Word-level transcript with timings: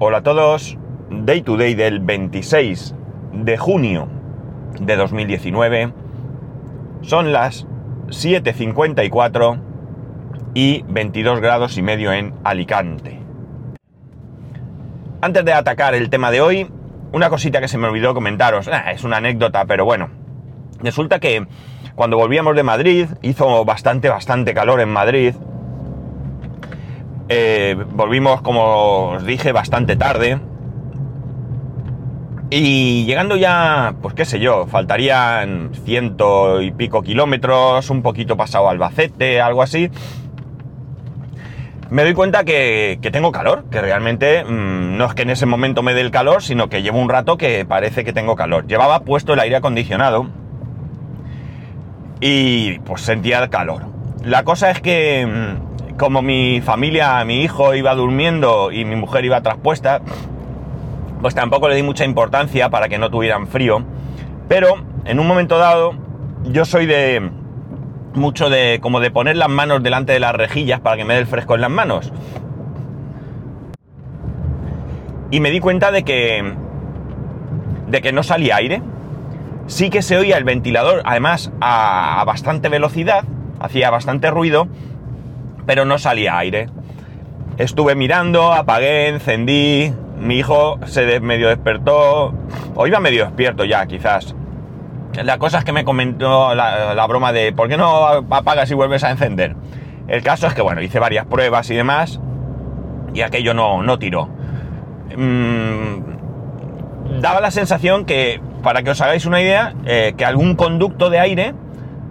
Hola 0.00 0.18
a 0.18 0.22
todos, 0.24 0.76
Day 1.08 1.42
to 1.42 1.56
Day 1.56 1.76
del 1.76 2.00
26 2.00 2.96
de 3.32 3.56
junio 3.56 4.08
de 4.80 4.96
2019. 4.96 5.92
Son 7.02 7.32
las 7.32 7.68
7.54 8.08 9.60
y 10.52 10.82
22 10.88 11.38
grados 11.40 11.78
y 11.78 11.82
medio 11.82 12.12
en 12.12 12.34
Alicante. 12.42 13.20
Antes 15.20 15.44
de 15.44 15.52
atacar 15.52 15.94
el 15.94 16.10
tema 16.10 16.32
de 16.32 16.40
hoy, 16.40 16.68
una 17.12 17.30
cosita 17.30 17.60
que 17.60 17.68
se 17.68 17.78
me 17.78 17.86
olvidó 17.86 18.14
comentaros. 18.14 18.66
Ah, 18.66 18.90
es 18.90 19.04
una 19.04 19.18
anécdota, 19.18 19.64
pero 19.64 19.84
bueno. 19.84 20.10
Resulta 20.80 21.20
que 21.20 21.46
cuando 21.94 22.16
volvíamos 22.16 22.56
de 22.56 22.64
Madrid, 22.64 23.06
hizo 23.22 23.64
bastante, 23.64 24.08
bastante 24.08 24.54
calor 24.54 24.80
en 24.80 24.88
Madrid. 24.88 25.36
Eh, 27.28 27.76
volvimos, 27.92 28.42
como 28.42 29.12
os 29.12 29.24
dije, 29.24 29.52
bastante 29.52 29.96
tarde. 29.96 30.38
Y 32.50 33.04
llegando 33.06 33.36
ya, 33.36 33.94
pues 34.00 34.14
qué 34.14 34.24
sé 34.24 34.38
yo, 34.38 34.66
faltarían 34.66 35.70
ciento 35.84 36.60
y 36.60 36.70
pico 36.70 37.02
kilómetros, 37.02 37.90
un 37.90 38.02
poquito 38.02 38.36
pasado 38.36 38.68
Albacete, 38.68 39.40
algo 39.40 39.62
así. 39.62 39.90
Me 41.90 42.02
doy 42.02 42.14
cuenta 42.14 42.44
que, 42.44 42.98
que 43.02 43.10
tengo 43.10 43.32
calor, 43.32 43.64
que 43.70 43.80
realmente 43.80 44.44
mmm, 44.44 44.96
no 44.96 45.06
es 45.06 45.14
que 45.14 45.22
en 45.22 45.30
ese 45.30 45.46
momento 45.46 45.82
me 45.82 45.94
dé 45.94 46.00
el 46.02 46.10
calor, 46.10 46.42
sino 46.42 46.68
que 46.68 46.82
llevo 46.82 46.98
un 46.98 47.08
rato 47.08 47.36
que 47.36 47.64
parece 47.64 48.04
que 48.04 48.12
tengo 48.12 48.36
calor. 48.36 48.66
Llevaba 48.66 49.00
puesto 49.00 49.32
el 49.32 49.40
aire 49.40 49.56
acondicionado 49.56 50.26
y 52.20 52.78
pues 52.80 53.00
sentía 53.02 53.42
el 53.42 53.48
calor. 53.48 53.82
La 54.22 54.44
cosa 54.44 54.70
es 54.70 54.80
que 54.80 55.26
mmm, 55.26 55.83
como 55.98 56.22
mi 56.22 56.60
familia, 56.60 57.24
mi 57.24 57.42
hijo 57.42 57.74
iba 57.74 57.94
durmiendo 57.94 58.72
y 58.72 58.84
mi 58.84 58.96
mujer 58.96 59.24
iba 59.24 59.40
traspuesta, 59.40 60.00
pues 61.20 61.34
tampoco 61.34 61.68
le 61.68 61.76
di 61.76 61.82
mucha 61.82 62.04
importancia 62.04 62.68
para 62.68 62.88
que 62.88 62.98
no 62.98 63.10
tuvieran 63.10 63.46
frío. 63.46 63.82
Pero 64.48 64.76
en 65.04 65.20
un 65.20 65.26
momento 65.26 65.58
dado, 65.58 65.94
yo 66.44 66.64
soy 66.64 66.86
de 66.86 67.30
mucho 68.14 68.48
de 68.48 68.78
como 68.80 69.00
de 69.00 69.10
poner 69.10 69.36
las 69.36 69.48
manos 69.48 69.82
delante 69.82 70.12
de 70.12 70.20
las 70.20 70.34
rejillas 70.34 70.80
para 70.80 70.96
que 70.96 71.04
me 71.04 71.14
dé 71.14 71.20
el 71.20 71.26
fresco 71.26 71.54
en 71.54 71.60
las 71.60 71.70
manos. 71.70 72.12
Y 75.30 75.40
me 75.40 75.50
di 75.50 75.60
cuenta 75.60 75.90
de 75.90 76.04
que 76.04 76.54
de 77.88 78.00
que 78.02 78.12
no 78.12 78.22
salía 78.22 78.56
aire. 78.56 78.82
Sí 79.66 79.88
que 79.88 80.02
se 80.02 80.18
oía 80.18 80.36
el 80.36 80.44
ventilador, 80.44 81.00
además 81.06 81.50
a, 81.62 82.20
a 82.20 82.24
bastante 82.24 82.68
velocidad, 82.68 83.24
hacía 83.60 83.88
bastante 83.88 84.30
ruido, 84.30 84.68
pero 85.66 85.84
no 85.84 85.98
salía 85.98 86.38
aire. 86.38 86.68
Estuve 87.58 87.94
mirando, 87.94 88.52
apagué, 88.52 89.08
encendí, 89.08 89.92
mi 90.18 90.38
hijo 90.38 90.78
se 90.86 91.20
medio 91.20 91.48
despertó, 91.48 92.32
o 92.74 92.86
iba 92.86 93.00
medio 93.00 93.24
despierto 93.24 93.64
ya, 93.64 93.86
quizás. 93.86 94.34
La 95.22 95.38
cosa 95.38 95.58
es 95.58 95.64
que 95.64 95.72
me 95.72 95.84
comentó 95.84 96.54
la, 96.54 97.06
broma 97.06 97.32
de 97.32 97.52
¿por 97.52 97.68
qué 97.68 97.76
no 97.76 98.06
apagas 98.06 98.70
y 98.70 98.74
vuelves 98.74 99.04
a 99.04 99.10
encender? 99.10 99.54
El 100.08 100.22
caso 100.22 100.46
es 100.46 100.54
que, 100.54 100.62
bueno, 100.62 100.82
hice 100.82 100.98
varias 100.98 101.26
pruebas 101.26 101.70
y 101.70 101.74
demás, 101.74 102.20
y 103.14 103.20
aquello 103.20 103.54
no, 103.54 103.82
no 103.82 103.98
tiró. 103.98 104.28
Mm, 105.16 107.20
daba 107.20 107.40
la 107.40 107.52
sensación 107.52 108.04
que, 108.04 108.40
para 108.62 108.82
que 108.82 108.90
os 108.90 109.00
hagáis 109.00 109.26
una 109.26 109.40
idea, 109.40 109.74
eh, 109.84 110.14
que 110.16 110.24
algún 110.24 110.56
conducto 110.56 111.10
de 111.10 111.20
aire 111.20 111.54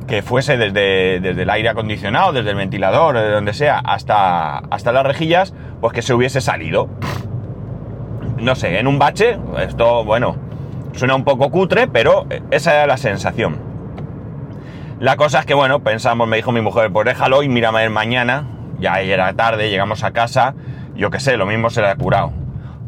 que 0.07 0.21
fuese 0.21 0.57
desde, 0.57 1.19
desde, 1.19 1.43
el 1.43 1.49
aire 1.49 1.69
acondicionado, 1.69 2.33
desde 2.33 2.51
el 2.51 2.55
ventilador, 2.55 3.17
de 3.17 3.31
donde 3.31 3.53
sea, 3.53 3.79
hasta, 3.79 4.57
hasta 4.57 4.91
las 4.91 5.05
rejillas, 5.05 5.53
pues 5.81 5.93
que 5.93 6.01
se 6.01 6.13
hubiese 6.13 6.41
salido. 6.41 6.89
No 8.37 8.55
sé, 8.55 8.79
en 8.79 8.87
un 8.87 8.99
bache, 8.99 9.37
esto, 9.59 10.03
bueno, 10.03 10.35
suena 10.93 11.15
un 11.15 11.23
poco 11.23 11.49
cutre, 11.49 11.87
pero 11.87 12.25
esa 12.51 12.73
era 12.73 12.87
la 12.87 12.97
sensación. 12.97 13.57
La 14.99 15.17
cosa 15.17 15.39
es 15.39 15.45
que, 15.45 15.53
bueno, 15.53 15.83
pensamos, 15.83 16.27
me 16.27 16.37
dijo 16.37 16.51
mi 16.51 16.61
mujer, 16.61 16.91
pues 16.91 17.05
déjalo 17.05 17.43
y 17.43 17.49
mírame 17.49 17.89
mañana, 17.89 18.47
ya 18.79 18.99
era 19.01 19.33
tarde, 19.33 19.69
llegamos 19.69 20.03
a 20.03 20.11
casa, 20.11 20.55
yo 20.95 21.09
qué 21.09 21.19
sé, 21.19 21.37
lo 21.37 21.45
mismo 21.45 21.69
se 21.69 21.81
le 21.81 21.87
ha 21.87 21.95
curado. 21.95 22.42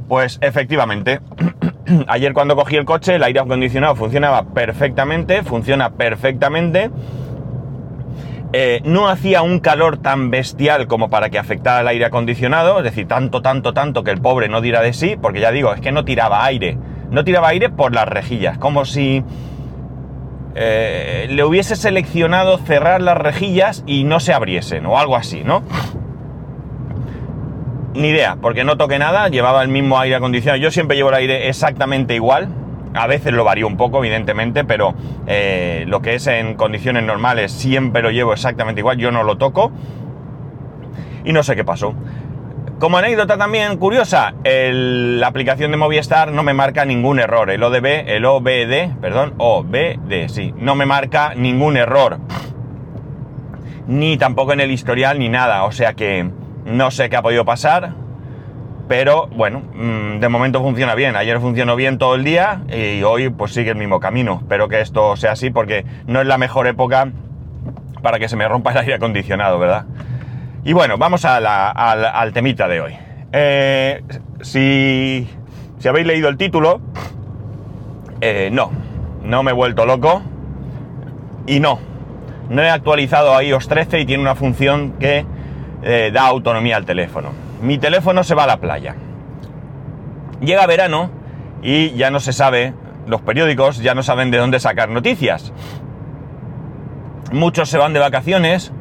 Pues 0.08 0.38
efectivamente, 0.42 1.20
ayer 2.08 2.34
cuando 2.34 2.56
cogí 2.56 2.76
el 2.76 2.86
coche, 2.86 3.16
el 3.16 3.24
aire 3.24 3.40
acondicionado 3.40 3.96
funcionaba 3.96 4.44
perfectamente, 4.54 5.44
funciona 5.44 5.92
perfectamente. 5.92 6.92
Eh, 8.54 8.82
no 8.86 9.10
hacía 9.10 9.42
un 9.42 9.60
calor 9.60 9.98
tan 9.98 10.30
bestial 10.30 10.88
como 10.88 11.10
para 11.10 11.30
que 11.30 11.40
afectara 11.40 11.82
el 11.82 11.88
aire 11.88 12.06
acondicionado, 12.06 12.78
es 12.78 12.84
decir, 12.86 13.08
tanto, 13.08 13.42
tanto, 13.42 13.74
tanto 13.74 14.04
que 14.04 14.12
el 14.12 14.22
pobre 14.22 14.48
no 14.48 14.62
diera 14.62 14.82
de 14.82 14.94
sí, 14.94 15.18
porque 15.22 15.42
ya 15.42 15.52
digo, 15.52 15.74
es 15.74 15.82
que 15.82 15.92
no 15.92 16.06
tiraba 16.06 16.46
aire. 16.46 16.78
No 17.10 17.24
tiraba 17.24 17.50
aire 17.50 17.70
por 17.70 17.94
las 17.94 18.08
rejillas, 18.08 18.58
como 18.58 18.86
si 18.86 19.24
eh, 20.56 21.28
le 21.30 21.44
hubiese 21.44 21.76
seleccionado 21.76 22.58
cerrar 22.60 23.02
las 23.02 23.18
rejillas 23.18 23.84
y 23.86 24.06
no 24.06 24.20
se 24.20 24.34
abriesen, 24.34 24.86
o 24.86 24.98
algo 24.98 25.16
así, 25.16 25.44
¿no? 25.44 25.64
Ni 27.96 28.10
idea, 28.10 28.38
porque 28.42 28.66
no 28.66 28.76
toqué 28.76 29.00
nada, 29.00 29.30
llevaba 29.30 29.64
el 29.64 29.70
mismo 29.70 29.98
aire 29.98 30.18
acondicionado. 30.18 30.62
Yo 30.62 30.70
siempre 30.70 30.98
llevo 30.98 31.10
el 31.10 31.16
aire 31.16 31.48
exactamente 31.48 32.14
igual. 32.14 32.50
A 32.94 33.08
veces 33.08 33.32
lo 33.32 33.46
varío 33.46 33.68
un 33.68 33.78
poco, 33.78 34.00
evidentemente, 34.00 34.66
pero 34.66 34.94
eh, 35.28 35.86
lo 35.88 36.02
que 36.02 36.16
es 36.16 36.28
en 36.28 36.56
condiciones 36.56 37.04
normales 37.04 37.54
siempre 37.54 38.02
lo 38.02 38.12
llevo 38.12 38.34
exactamente 38.34 38.82
igual. 38.82 38.98
Yo 38.98 39.12
no 39.12 39.24
lo 39.24 39.38
toco. 39.38 39.72
Y 41.24 41.32
no 41.32 41.42
sé 41.42 41.56
qué 41.56 41.64
pasó. 41.64 41.96
Como 42.80 42.98
anécdota 42.98 43.38
también 43.38 43.78
curiosa, 43.78 44.34
la 44.44 45.28
aplicación 45.28 45.72
de 45.72 45.78
Movistar 45.78 46.34
no 46.34 46.44
me 46.44 46.54
marca 46.54 46.84
ningún 46.84 47.20
error. 47.20 47.50
El 47.50 47.64
ODB, 47.64 48.10
el 48.10 48.26
OBD, 48.26 49.00
perdón, 49.00 49.34
OBD, 49.38 50.28
sí, 50.28 50.54
no 50.58 50.76
me 50.76 50.86
marca 50.86 51.34
ningún 51.36 51.78
error. 51.78 52.18
Ni 53.88 54.18
tampoco 54.18 54.52
en 54.52 54.60
el 54.60 54.72
historial 54.72 55.18
ni 55.18 55.30
nada. 55.30 55.64
O 55.64 55.72
sea 55.72 55.94
que 55.94 56.30
no 56.66 56.92
sé 56.92 57.10
qué 57.10 57.16
ha 57.16 57.22
podido 57.22 57.46
pasar, 57.46 57.94
pero 58.88 59.28
bueno, 59.28 59.64
de 60.20 60.30
momento 60.30 60.62
funciona 60.62 60.96
bien. 60.96 61.16
Ayer 61.16 61.40
funcionó 61.40 61.76
bien 61.76 61.98
todo 61.98 62.16
el 62.16 62.24
día 62.24 62.62
y 62.70 63.02
hoy 63.04 63.30
pues 63.30 63.54
sigue 63.54 63.72
el 63.72 63.78
mismo 63.78 64.00
camino. 64.00 64.40
Espero 64.42 64.68
que 64.68 64.82
esto 64.82 65.16
sea 65.16 65.32
así 65.32 65.50
porque 65.50 65.86
no 66.08 66.22
es 66.22 66.28
la 66.28 66.38
mejor 66.38 66.68
época 66.68 67.10
para 68.02 68.20
que 68.20 68.30
se 68.30 68.36
me 68.36 68.48
rompa 68.48 68.72
el 68.72 68.78
aire 68.78 68.96
acondicionado, 68.96 69.58
¿verdad? 69.58 69.86
Y 70.64 70.74
bueno, 70.74 70.98
vamos 70.98 71.26
a 71.26 71.40
la, 71.40 71.70
al, 71.70 72.06
al, 72.06 72.34
temita 72.34 72.68
de 72.68 72.82
hoy. 72.82 72.98
Eh, 73.32 74.04
si, 74.42 75.28
si, 75.80 75.88
habéis 75.88 76.08
leído 76.08 76.30
el 76.30 76.38
título, 76.38 76.82
eh, 78.22 78.50
no, 78.52 78.72
no 79.24 79.44
me 79.44 79.52
he 79.52 79.54
vuelto 79.54 79.86
loco 79.86 80.22
y 81.48 81.60
no, 81.60 81.80
no 82.50 82.62
he 82.62 82.70
actualizado 82.70 83.36
a 83.36 83.44
iOS 83.44 83.68
13 83.68 84.00
y 84.02 84.06
tiene 84.06 84.22
una 84.22 84.36
función 84.36 84.94
que 85.00 85.26
eh, 85.84 86.12
da 86.14 86.28
autonomía 86.28 86.78
al 86.78 86.86
teléfono. 86.86 87.32
Mi 87.62 87.78
teléfono 87.78 88.24
se 88.24 88.36
va 88.36 88.44
a 88.44 88.48
la 88.48 88.58
playa. 88.58 88.96
Llega 90.42 90.66
verano 90.68 91.10
y 91.62 91.92
ya 91.92 92.12
no 92.12 92.20
se 92.20 92.34
sabe, 92.34 92.74
los 93.08 93.22
periódicos 93.22 93.78
ya 93.82 93.96
no 93.96 94.04
saben 94.04 94.32
de 94.32 94.38
dónde 94.38 94.60
sacar 94.60 94.90
noticias. 94.90 95.54
Muchos 97.32 97.70
se 97.70 97.78
van 97.78 97.94
de 97.94 98.00
vacaciones, 98.00 98.72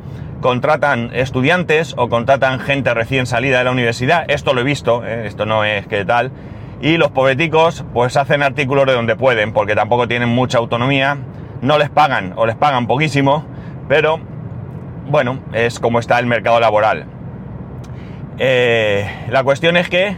contratan 0.40 1.10
estudiantes 1.14 1.94
o 1.96 2.08
contratan 2.08 2.60
gente 2.60 2.92
recién 2.92 3.26
salida 3.26 3.58
de 3.58 3.64
la 3.64 3.70
universidad. 3.70 4.24
Esto 4.28 4.52
lo 4.52 4.60
he 4.60 4.64
visto, 4.64 5.04
¿eh? 5.04 5.26
esto 5.26 5.46
no 5.46 5.64
es 5.64 5.86
que 5.86 6.04
tal. 6.04 6.30
Y 6.82 6.98
los 6.98 7.10
pobreticos 7.10 7.84
pues 7.94 8.16
hacen 8.16 8.42
artículos 8.42 8.84
de 8.86 8.92
donde 8.92 9.16
pueden, 9.16 9.52
porque 9.52 9.74
tampoco 9.74 10.06
tienen 10.06 10.28
mucha 10.28 10.58
autonomía. 10.58 11.16
No 11.62 11.78
les 11.78 11.88
pagan 11.88 12.34
o 12.36 12.44
les 12.44 12.56
pagan 12.56 12.86
poquísimo, 12.86 13.46
pero 13.88 14.20
bueno, 15.06 15.40
es 15.52 15.80
como 15.80 15.98
está 15.98 16.18
el 16.18 16.26
mercado 16.26 16.60
laboral. 16.60 17.06
Eh, 18.38 19.08
la 19.28 19.44
cuestión 19.44 19.76
es 19.76 19.88
que 19.88 20.16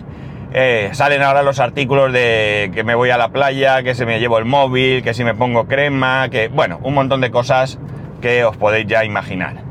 eh, 0.53 0.91
salen 0.93 1.23
ahora 1.23 1.43
los 1.43 1.61
artículos 1.61 2.13
de 2.13 2.71
que 2.75 2.85
me 2.85 2.95
voy 2.95 3.11
a 3.11 3.19
la 3.19 3.29
playa, 3.29 3.83
que 3.83 3.95
se 3.95 4.07
me 4.07 4.21
llevo 4.21 4.39
el 4.39 4.45
móvil, 4.45 5.03
que 5.03 5.13
si 5.13 5.25
me 5.25 5.35
pongo 5.35 5.67
crema, 5.67 6.29
que 6.31 6.49
bueno, 6.49 6.79
un 6.83 6.95
montón 6.95 7.21
de 7.21 7.31
cosas 7.31 7.79
que 8.21 8.45
os 8.45 8.57
podéis 8.57 8.87
ya 8.87 9.05
imaginar. 9.05 9.67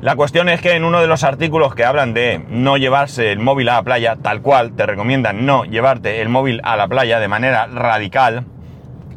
La 0.00 0.16
cuestión 0.16 0.48
es 0.48 0.60
que 0.60 0.72
en 0.72 0.82
uno 0.82 1.00
de 1.00 1.06
los 1.06 1.22
artículos 1.22 1.76
que 1.76 1.84
hablan 1.84 2.12
de 2.12 2.44
no 2.48 2.76
llevarse 2.76 3.30
el 3.30 3.38
móvil 3.38 3.68
a 3.68 3.74
la 3.74 3.82
playa, 3.84 4.16
tal 4.20 4.42
cual, 4.42 4.72
te 4.74 4.84
recomiendan 4.84 5.46
no 5.46 5.64
llevarte 5.64 6.20
el 6.20 6.28
móvil 6.28 6.60
a 6.64 6.76
la 6.76 6.88
playa 6.88 7.20
de 7.20 7.28
manera 7.28 7.68
radical. 7.68 8.44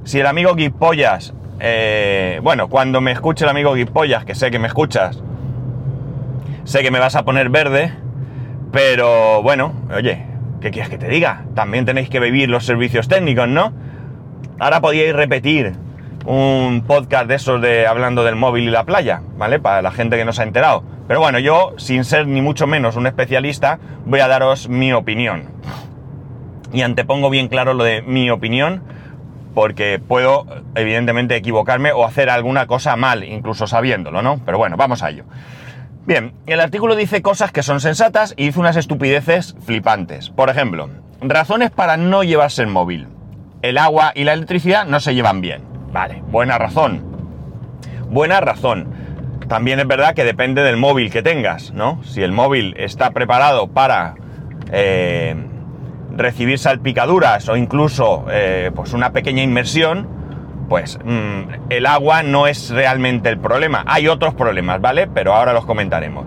Si 0.04 0.20
el 0.20 0.28
amigo 0.28 0.54
Guipollas 0.54 1.34
eh, 1.60 2.40
bueno, 2.44 2.68
cuando 2.68 3.02
me 3.02 3.12
escuche 3.12 3.46
el 3.46 3.50
amigo 3.50 3.74
Guipollas, 3.74 4.26
que 4.26 4.36
sé 4.36 4.52
que 4.52 4.60
me 4.60 4.68
escuchas, 4.68 5.22
sé 6.64 6.82
que 6.82 6.92
me 6.92 7.00
vas 7.00 7.16
a 7.16 7.24
poner 7.24 7.50
verde, 7.50 7.94
pero 8.72 9.42
bueno, 9.42 9.74
oye, 9.96 10.26
¿qué 10.62 10.72
quieres 10.72 10.90
que 10.90 10.98
te 10.98 11.08
diga? 11.08 11.46
También 11.56 11.86
tenéis 11.86 12.10
que 12.10 12.20
vivir 12.20 12.50
los 12.50 12.66
servicios 12.66 13.08
técnicos, 13.08 13.48
¿no? 13.48 13.72
Ahora 14.60 14.82
podíais 14.82 15.16
repetir 15.16 15.74
un 16.26 16.84
podcast 16.86 17.28
de 17.28 17.36
esos 17.36 17.62
de 17.62 17.88
hablando 17.88 18.24
del 18.24 18.36
móvil 18.36 18.68
y 18.68 18.72
la 18.72 18.84
playa, 18.84 19.22
¿vale? 19.38 19.60
Para 19.60 19.82
la 19.82 19.92
gente 19.92 20.18
que 20.18 20.26
no 20.26 20.34
se 20.34 20.42
ha 20.42 20.46
enterado. 20.46 20.84
Pero 21.08 21.20
bueno, 21.20 21.38
yo, 21.40 21.74
sin 21.78 22.04
ser 22.04 22.28
ni 22.28 22.42
mucho 22.42 22.66
menos 22.66 22.96
un 22.96 23.06
especialista, 23.06 23.80
voy 24.06 24.20
a 24.20 24.28
daros 24.28 24.68
mi 24.68 24.92
opinión. 24.92 25.46
Y 26.74 26.82
antepongo 26.82 27.30
bien 27.30 27.48
claro 27.48 27.74
lo 27.74 27.84
de 27.84 28.02
mi 28.02 28.30
opinión, 28.30 28.82
porque 29.56 30.00
puedo, 30.06 30.46
evidentemente, 30.76 31.36
equivocarme 31.36 31.94
o 31.94 32.06
hacer 32.06 32.30
alguna 32.30 32.68
cosa 32.68 32.96
mal, 32.98 33.24
incluso 33.24 33.66
sabiéndolo, 33.66 34.22
¿no? 34.22 34.40
Pero 34.46 34.60
bueno, 34.60 34.78
vamos 34.78 35.02
a 35.02 35.10
ello. 35.10 35.24
Bien, 36.06 36.34
el 36.46 36.60
artículo 36.60 36.96
dice 36.96 37.24
cosas 37.24 37.52
que 37.52 37.64
son 37.64 37.80
sensatas 37.80 38.36
y 38.38 38.46
dice 38.46 38.60
unas 38.60 38.76
estupideces 38.76 39.56
flipantes. 39.66 40.30
Por 40.30 40.50
ejemplo, 40.50 40.90
razones 41.22 41.72
para 41.72 41.98
no 41.98 42.24
llevarse 42.24 42.62
el 42.62 42.68
móvil. 42.68 43.08
El 43.64 43.80
agua 43.80 44.12
y 44.14 44.26
la 44.26 44.34
electricidad 44.34 44.86
no 44.86 45.00
se 45.00 45.16
llevan 45.16 45.42
bien. 45.42 45.64
Vale, 45.92 46.22
buena 46.28 46.60
razón. 46.60 47.04
Buena 48.10 48.42
razón. 48.42 48.94
También 49.48 49.80
es 49.80 49.88
verdad 49.88 50.14
que 50.14 50.26
depende 50.26 50.62
del 50.62 50.78
móvil 50.78 51.10
que 51.12 51.24
tengas, 51.24 51.72
¿no? 51.72 52.04
Si 52.04 52.22
el 52.22 52.34
móvil 52.34 52.76
está 52.78 53.12
preparado 53.12 53.68
para 53.68 54.16
eh, 54.72 55.36
recibir 56.16 56.60
salpicaduras 56.60 57.48
o 57.50 57.56
incluso 57.56 58.26
eh, 58.32 58.72
pues 58.76 58.94
una 58.94 59.12
pequeña 59.12 59.44
inmersión, 59.44 60.08
pues 60.70 60.98
mm, 61.04 61.70
el 61.70 61.86
agua 61.86 62.24
no 62.24 62.48
es 62.48 62.70
realmente 62.70 63.30
el 63.30 63.38
problema. 63.38 63.84
Hay 63.88 64.08
otros 64.08 64.34
problemas, 64.34 64.82
¿vale? 64.82 65.08
Pero 65.08 65.34
ahora 65.34 65.54
los 65.54 65.66
comentaremos. 65.66 66.26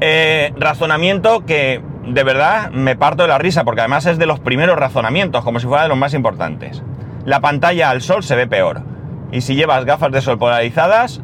Eh, 0.00 0.52
razonamiento 0.56 1.44
que 1.44 1.82
de 2.06 2.24
verdad 2.24 2.70
me 2.70 2.96
parto 2.96 3.22
de 3.22 3.28
la 3.28 3.38
risa, 3.38 3.64
porque 3.64 3.82
además 3.82 4.06
es 4.06 4.18
de 4.18 4.26
los 4.26 4.40
primeros 4.40 4.76
razonamientos, 4.76 5.44
como 5.44 5.60
si 5.60 5.66
fuera 5.66 5.82
de 5.84 5.88
los 5.90 5.98
más 5.98 6.14
importantes. 6.14 6.82
La 7.24 7.40
pantalla 7.40 7.90
al 7.90 8.00
sol 8.00 8.22
se 8.22 8.34
ve 8.34 8.46
peor. 8.46 8.82
Y 9.30 9.42
si 9.42 9.54
llevas 9.54 9.84
gafas 9.84 10.10
de 10.10 10.22
sol 10.22 10.38
polarizadas, 10.38 11.20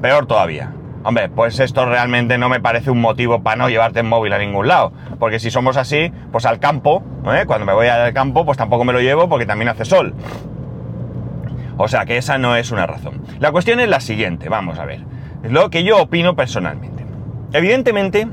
peor 0.00 0.26
todavía. 0.26 0.72
Hombre, 1.04 1.28
pues 1.28 1.60
esto 1.60 1.84
realmente 1.84 2.38
no 2.38 2.48
me 2.48 2.60
parece 2.60 2.90
un 2.90 3.00
motivo 3.00 3.42
para 3.42 3.56
no 3.56 3.68
llevarte 3.68 4.00
el 4.00 4.06
móvil 4.06 4.32
a 4.32 4.38
ningún 4.38 4.68
lado. 4.68 4.92
Porque 5.18 5.38
si 5.38 5.50
somos 5.50 5.76
así, 5.76 6.10
pues 6.32 6.46
al 6.46 6.58
campo, 6.58 7.02
¿eh? 7.26 7.44
cuando 7.46 7.66
me 7.66 7.74
voy 7.74 7.88
al 7.88 8.14
campo, 8.14 8.46
pues 8.46 8.56
tampoco 8.56 8.84
me 8.84 8.92
lo 8.94 9.00
llevo 9.00 9.28
porque 9.28 9.44
también 9.44 9.68
hace 9.68 9.84
sol. 9.84 10.14
O 11.76 11.88
sea 11.88 12.06
que 12.06 12.16
esa 12.16 12.38
no 12.38 12.56
es 12.56 12.70
una 12.70 12.86
razón. 12.86 13.22
La 13.38 13.52
cuestión 13.52 13.80
es 13.80 13.88
la 13.88 14.00
siguiente, 14.00 14.48
vamos 14.48 14.78
a 14.78 14.86
ver. 14.86 15.00
Es 15.42 15.52
lo 15.52 15.68
que 15.68 15.84
yo 15.84 16.00
opino 16.00 16.36
personalmente. 16.36 17.04
Evidentemente, 17.52 18.26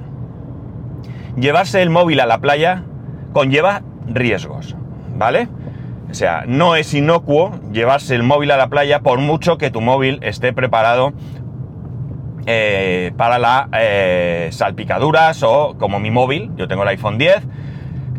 llevarse 1.35 1.81
el 1.81 1.89
móvil 1.89 2.21
a 2.21 2.25
la 2.25 2.39
playa 2.39 2.83
conlleva 3.33 3.81
riesgos, 4.07 4.77
¿vale? 5.17 5.49
O 6.09 6.13
sea, 6.13 6.43
no 6.47 6.75
es 6.75 6.93
inocuo 6.93 7.51
llevarse 7.71 8.15
el 8.15 8.23
móvil 8.23 8.51
a 8.51 8.57
la 8.57 8.67
playa 8.67 8.99
por 8.99 9.19
mucho 9.19 9.57
que 9.57 9.71
tu 9.71 9.81
móvil 9.81 10.19
esté 10.21 10.53
preparado 10.53 11.13
eh, 12.45 13.11
para 13.17 13.39
las 13.39 13.67
eh, 13.73 14.49
salpicaduras 14.51 15.43
o 15.43 15.75
como 15.77 15.99
mi 15.99 16.11
móvil, 16.11 16.51
yo 16.55 16.67
tengo 16.67 16.83
el 16.83 16.89
iPhone 16.89 17.17
10, 17.17 17.43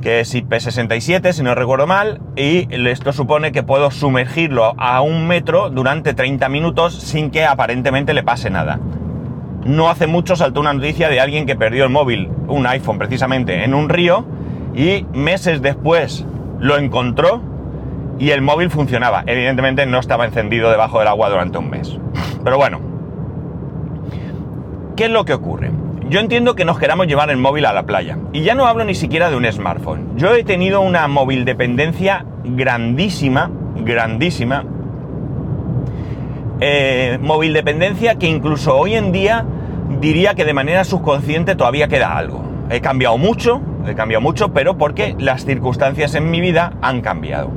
que 0.00 0.20
es 0.20 0.34
IP67 0.34 1.32
si 1.32 1.42
no 1.42 1.54
recuerdo 1.54 1.86
mal, 1.86 2.20
y 2.36 2.69
esto 2.88 3.12
supone 3.12 3.52
que 3.52 3.62
puedo 3.62 3.90
sumergirlo 3.90 4.74
a 4.78 5.00
un 5.00 5.26
metro 5.26 5.70
durante 5.70 6.14
30 6.14 6.48
minutos 6.48 6.94
sin 6.94 7.30
que 7.30 7.44
aparentemente 7.44 8.14
le 8.14 8.22
pase 8.22 8.50
nada. 8.50 8.78
No 9.64 9.88
hace 9.88 10.06
mucho 10.06 10.34
saltó 10.34 10.60
una 10.60 10.74
noticia 10.74 11.08
de 11.08 11.20
alguien 11.20 11.46
que 11.46 11.54
perdió 11.54 11.84
el 11.84 11.90
móvil, 11.90 12.28
un 12.48 12.66
iPhone 12.66 12.98
precisamente, 12.98 13.64
en 13.64 13.74
un 13.74 13.88
río 13.88 14.24
y 14.74 15.06
meses 15.12 15.62
después 15.62 16.26
lo 16.58 16.78
encontró 16.78 17.42
y 18.19 18.30
el 18.30 18.42
móvil 18.42 18.70
funcionaba. 18.70 19.22
Evidentemente 19.26 19.86
no 19.86 19.98
estaba 19.98 20.24
encendido 20.24 20.70
debajo 20.70 20.98
del 20.98 21.08
agua 21.08 21.28
durante 21.28 21.58
un 21.58 21.70
mes. 21.70 21.98
Pero 22.44 22.56
bueno, 22.56 22.91
¿qué 24.96 25.04
es 25.04 25.10
lo 25.10 25.24
que 25.24 25.34
ocurre? 25.34 25.70
Yo 26.08 26.20
entiendo 26.20 26.54
que 26.54 26.64
nos 26.64 26.78
queramos 26.78 27.06
llevar 27.06 27.30
el 27.30 27.38
móvil 27.38 27.64
a 27.64 27.72
la 27.72 27.84
playa. 27.84 28.18
Y 28.32 28.42
ya 28.42 28.54
no 28.54 28.66
hablo 28.66 28.84
ni 28.84 28.94
siquiera 28.94 29.30
de 29.30 29.36
un 29.36 29.50
smartphone. 29.50 30.16
Yo 30.16 30.34
he 30.34 30.44
tenido 30.44 30.80
una 30.80 31.08
móvil 31.08 31.44
dependencia 31.44 32.26
grandísima, 32.44 33.50
grandísima. 33.76 34.64
Eh, 36.60 37.18
móvil 37.20 37.52
dependencia 37.54 38.16
que 38.16 38.28
incluso 38.28 38.76
hoy 38.76 38.94
en 38.94 39.10
día 39.10 39.44
diría 40.00 40.34
que 40.34 40.44
de 40.44 40.52
manera 40.52 40.84
subconsciente 40.84 41.56
todavía 41.56 41.88
queda 41.88 42.16
algo. 42.16 42.42
He 42.68 42.80
cambiado 42.80 43.16
mucho, 43.16 43.60
he 43.86 43.94
cambiado 43.94 44.20
mucho, 44.20 44.52
pero 44.52 44.76
porque 44.76 45.16
las 45.18 45.44
circunstancias 45.44 46.14
en 46.14 46.30
mi 46.30 46.40
vida 46.40 46.74
han 46.82 47.00
cambiado. 47.00 47.50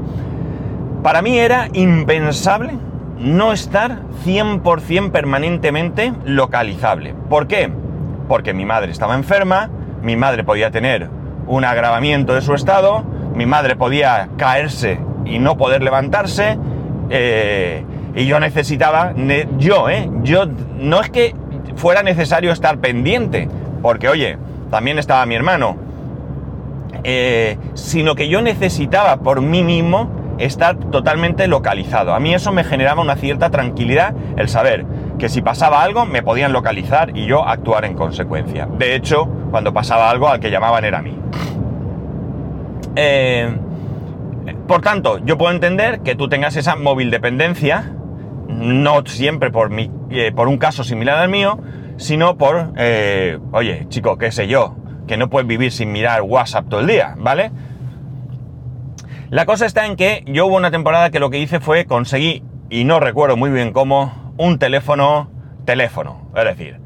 Para 1.03 1.21
mí 1.21 1.37
era 1.37 1.67
impensable 1.73 2.73
no 3.17 3.53
estar 3.53 4.01
100% 4.25 5.11
permanentemente 5.11 6.13
localizable. 6.25 7.13
¿Por 7.29 7.47
qué? 7.47 7.69
Porque 8.27 8.53
mi 8.53 8.65
madre 8.65 8.91
estaba 8.91 9.15
enferma, 9.15 9.69
mi 10.01 10.15
madre 10.15 10.43
podía 10.43 10.71
tener 10.71 11.09
un 11.47 11.63
agravamiento 11.63 12.33
de 12.33 12.41
su 12.41 12.53
estado, 12.53 13.03
mi 13.33 13.45
madre 13.45 13.75
podía 13.75 14.29
caerse 14.37 14.99
y 15.25 15.39
no 15.39 15.57
poder 15.57 15.83
levantarse, 15.83 16.57
eh, 17.09 17.83
y 18.15 18.25
yo 18.25 18.39
necesitaba, 18.39 19.13
yo, 19.57 19.89
¿eh? 19.89 20.09
Yo, 20.23 20.45
no 20.79 21.01
es 21.01 21.09
que 21.09 21.35
fuera 21.75 22.01
necesario 22.01 22.51
estar 22.51 22.77
pendiente, 22.77 23.49
porque 23.81 24.07
oye, 24.07 24.37
también 24.71 24.97
estaba 24.99 25.25
mi 25.25 25.35
hermano, 25.35 25.77
eh, 27.03 27.57
sino 27.73 28.15
que 28.15 28.29
yo 28.29 28.41
necesitaba 28.41 29.17
por 29.17 29.41
mí 29.41 29.63
mismo 29.63 30.09
estar 30.37 30.77
totalmente 30.77 31.47
localizado. 31.47 32.13
A 32.13 32.19
mí 32.19 32.33
eso 32.33 32.51
me 32.51 32.63
generaba 32.63 33.01
una 33.01 33.15
cierta 33.15 33.49
tranquilidad 33.49 34.13
el 34.37 34.49
saber 34.49 34.85
que 35.17 35.29
si 35.29 35.41
pasaba 35.41 35.83
algo 35.83 36.05
me 36.05 36.23
podían 36.23 36.53
localizar 36.53 37.17
y 37.17 37.25
yo 37.25 37.47
actuar 37.47 37.85
en 37.85 37.93
consecuencia. 37.93 38.67
De 38.77 38.95
hecho, 38.95 39.25
cuando 39.51 39.73
pasaba 39.73 40.09
algo 40.09 40.27
al 40.27 40.39
que 40.39 40.51
llamaban 40.51 40.85
era 40.85 40.99
a 40.99 41.01
mí. 41.01 41.17
Eh, 42.95 43.55
por 44.67 44.81
tanto, 44.81 45.19
yo 45.19 45.37
puedo 45.37 45.53
entender 45.53 46.01
que 46.01 46.15
tú 46.15 46.27
tengas 46.27 46.55
esa 46.55 46.75
móvil 46.75 47.11
dependencia, 47.11 47.91
no 48.47 49.05
siempre 49.05 49.51
eh, 50.09 50.31
por 50.35 50.47
un 50.47 50.57
caso 50.57 50.83
similar 50.83 51.17
al 51.17 51.29
mío, 51.29 51.59
sino 51.97 52.37
por, 52.37 52.73
eh, 52.77 53.39
oye, 53.51 53.85
chico, 53.89 54.17
qué 54.17 54.31
sé 54.31 54.47
yo, 54.47 54.75
que 55.07 55.17
no 55.17 55.29
puedes 55.29 55.47
vivir 55.47 55.71
sin 55.71 55.91
mirar 55.91 56.21
WhatsApp 56.21 56.67
todo 56.69 56.79
el 56.81 56.87
día, 56.87 57.15
¿vale? 57.17 57.51
La 59.31 59.47
cosa 59.47 59.65
está 59.65 59.87
en 59.87 59.95
que 59.95 60.23
yo 60.27 60.45
hubo 60.45 60.55
una 60.55 60.69
temporada 60.69 61.09
que 61.09 61.19
lo 61.19 61.31
que 61.31 61.39
hice 61.39 61.59
fue 61.59 61.85
conseguir, 61.85 62.43
y 62.69 62.83
no 62.83 62.99
recuerdo 62.99 63.35
muy 63.35 63.49
bien 63.49 63.73
cómo, 63.73 64.33
un 64.37 64.59
teléfono, 64.59 65.31
teléfono. 65.65 66.29
Es 66.35 66.43
decir, 66.45 66.79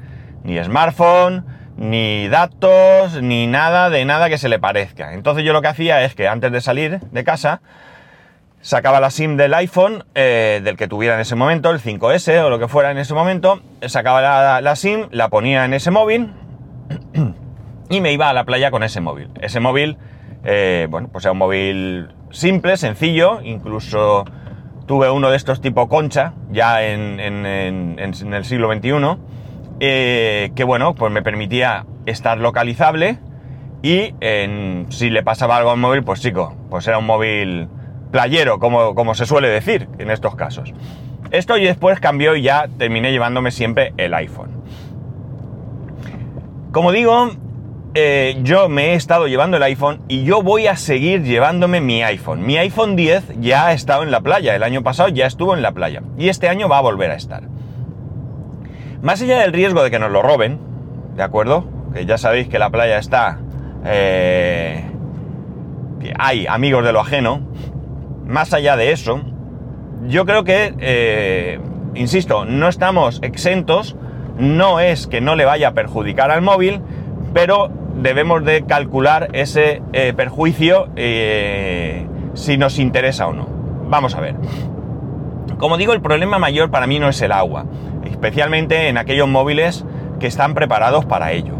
ni 0.44 0.58
smartphone, 0.64 1.46
ni 1.76 2.30
datos, 2.30 3.22
ni 3.22 3.46
nada 3.48 3.90
de 3.90 4.06
nada 4.06 4.30
que 4.30 4.38
se 4.38 4.48
le 4.48 4.58
parezca. 4.58 5.14
Entonces 5.14 5.44
yo 5.44 5.52
lo 5.52 5.62
que 5.62 5.68
hacía 5.68 6.04
es 6.06 6.16
que 6.16 6.30
antes 6.30 6.52
de 6.54 6.62
salir 6.62 7.02
de 7.02 7.24
casa, 7.26 7.62
sacaba 8.62 9.02
la 9.02 9.10
SIM 9.10 9.36
del 9.36 9.54
iPhone, 9.54 10.06
eh, 10.16 10.62
del 10.64 10.78
que 10.78 10.88
tuviera 10.88 11.16
en 11.16 11.22
ese 11.22 11.36
momento, 11.36 11.72
el 11.72 11.82
5S 11.82 12.42
o 12.42 12.50
lo 12.50 12.58
que 12.58 12.70
fuera 12.70 12.92
en 12.92 13.00
ese 13.00 13.14
momento, 13.14 13.62
sacaba 13.86 14.22
la, 14.22 14.62
la 14.62 14.76
SIM, 14.78 15.08
la 15.12 15.28
ponía 15.28 15.66
en 15.66 15.74
ese 15.74 15.92
móvil 15.92 16.32
y 17.90 18.00
me 18.00 18.14
iba 18.14 18.30
a 18.30 18.34
la 18.34 18.46
playa 18.46 18.72
con 18.72 18.84
ese 18.84 19.02
móvil. 19.02 19.30
Ese 19.42 19.60
móvil, 19.60 19.98
eh, 20.46 20.88
bueno, 20.90 21.10
pues 21.12 21.26
era 21.26 21.34
un 21.34 21.38
móvil 21.38 22.10
simple, 22.32 22.78
sencillo, 22.78 23.42
incluso 23.44 24.26
tuve 24.86 25.10
uno 25.10 25.30
de 25.30 25.38
estos 25.38 25.62
tipo 25.62 25.88
concha, 25.88 26.34
ya 26.52 26.84
en, 26.84 27.20
el 27.20 28.46
siglo 28.46 28.74
XXI, 28.74 28.92
eh, 29.80 30.52
que 30.56 30.64
bueno, 30.64 30.96
pues 30.96 31.12
me 31.12 31.22
permitía 31.22 31.86
estar 32.06 32.38
localizable 32.40 33.20
y 33.82 34.14
si 34.90 35.10
le 35.10 35.24
pasaba 35.24 35.58
algo 35.58 35.72
al 35.72 35.78
móvil, 35.78 36.04
pues 36.04 36.22
chico, 36.22 36.56
pues 36.70 36.88
era 36.88 36.98
un 36.98 37.06
móvil 37.06 37.68
playero, 38.12 38.60
como, 38.60 38.96
como 38.96 39.14
se 39.14 39.26
suele 39.26 39.48
decir 39.48 39.88
en 40.00 40.10
estos 40.10 40.36
casos. 40.36 40.74
Esto 41.32 41.58
y 41.58 41.64
después 41.64 42.00
cambió 42.00 42.36
y 42.36 42.42
ya 42.42 42.68
terminé 42.78 43.12
llevándome 43.12 43.52
siempre 43.52 43.94
el 43.98 44.14
iPhone. 44.16 44.50
Como 46.72 46.92
digo, 46.92 47.32
eh, 47.96 48.40
yo 48.44 48.70
me 48.70 48.92
he 48.92 48.94
estado 48.94 49.28
llevando 49.28 49.58
el 49.58 49.64
iPhone 49.64 50.02
y 50.08 50.24
yo 50.24 50.44
voy 50.44 50.68
a 50.68 50.76
seguir 50.76 51.24
llevándome 51.24 51.82
mi 51.82 52.04
iPhone. 52.04 52.46
Mi 52.46 52.58
iPhone 52.58 52.96
10 52.96 53.40
ya 53.40 53.68
ha 53.68 53.74
estado 53.74 54.04
en 54.04 54.12
la 54.12 54.22
playa, 54.22 54.56
el 54.56 54.64
año 54.64 54.84
pasado 54.84 55.10
ya 55.10 55.26
estuvo 55.26 55.56
en 55.56 55.62
la 55.62 55.72
playa 55.72 56.04
y 56.18 56.30
este 56.30 56.50
año 56.50 56.70
va 56.70 56.78
a 56.78 56.82
volver 56.82 57.12
a 57.12 57.16
estar. 57.16 57.44
Más 59.02 59.22
allá 59.22 59.40
del 59.40 59.54
riesgo 59.54 59.82
de 59.82 59.92
que 59.92 60.00
nos 60.00 60.12
lo 60.12 60.22
roben, 60.22 60.60
¿de 61.16 61.24
acuerdo? 61.24 61.66
Que 61.94 62.06
ya 62.06 62.18
sabéis 62.18 62.48
que 62.48 62.60
la 62.60 62.70
playa 62.70 63.00
está... 63.00 63.40
Eh, 63.86 64.84
hay 66.18 66.48
amigos 66.48 66.84
de 66.84 66.94
lo 66.94 67.00
ajeno. 67.00 67.42
Más 68.26 68.54
allá 68.54 68.76
de 68.76 68.92
eso, 68.92 69.22
yo 70.08 70.26
creo 70.26 70.44
que, 70.44 70.74
eh, 70.80 71.60
insisto, 71.96 72.46
no 72.46 72.68
estamos 72.68 73.20
exentos, 73.24 73.96
no 74.38 74.80
es 74.80 75.08
que 75.08 75.22
no 75.22 75.36
le 75.36 75.46
vaya 75.46 75.70
a 75.70 75.74
perjudicar 75.74 76.30
al 76.30 76.42
móvil, 76.42 76.82
pero 77.34 77.70
debemos 77.96 78.44
de 78.46 78.64
calcular 78.66 79.30
ese 79.34 79.82
eh, 79.94 80.14
perjuicio 80.16 80.88
eh, 80.96 82.06
si 82.34 82.58
nos 82.58 82.80
interesa 82.80 83.28
o 83.28 83.34
no. 83.34 83.48
Vamos 83.90 84.16
a 84.16 84.22
ver. 84.22 84.36
Como 85.58 85.78
digo, 85.78 85.94
el 85.94 86.02
problema 86.02 86.40
mayor 86.40 86.72
para 86.72 86.88
mí 86.88 87.00
no 87.00 87.10
es 87.10 87.22
el 87.22 87.32
agua. 87.32 87.66
especialmente 88.06 88.88
en 88.88 88.98
aquellos 88.98 89.28
móviles 89.28 89.86
que 90.20 90.28
están 90.28 90.54
preparados 90.54 91.06
para 91.06 91.32
ello. 91.32 91.54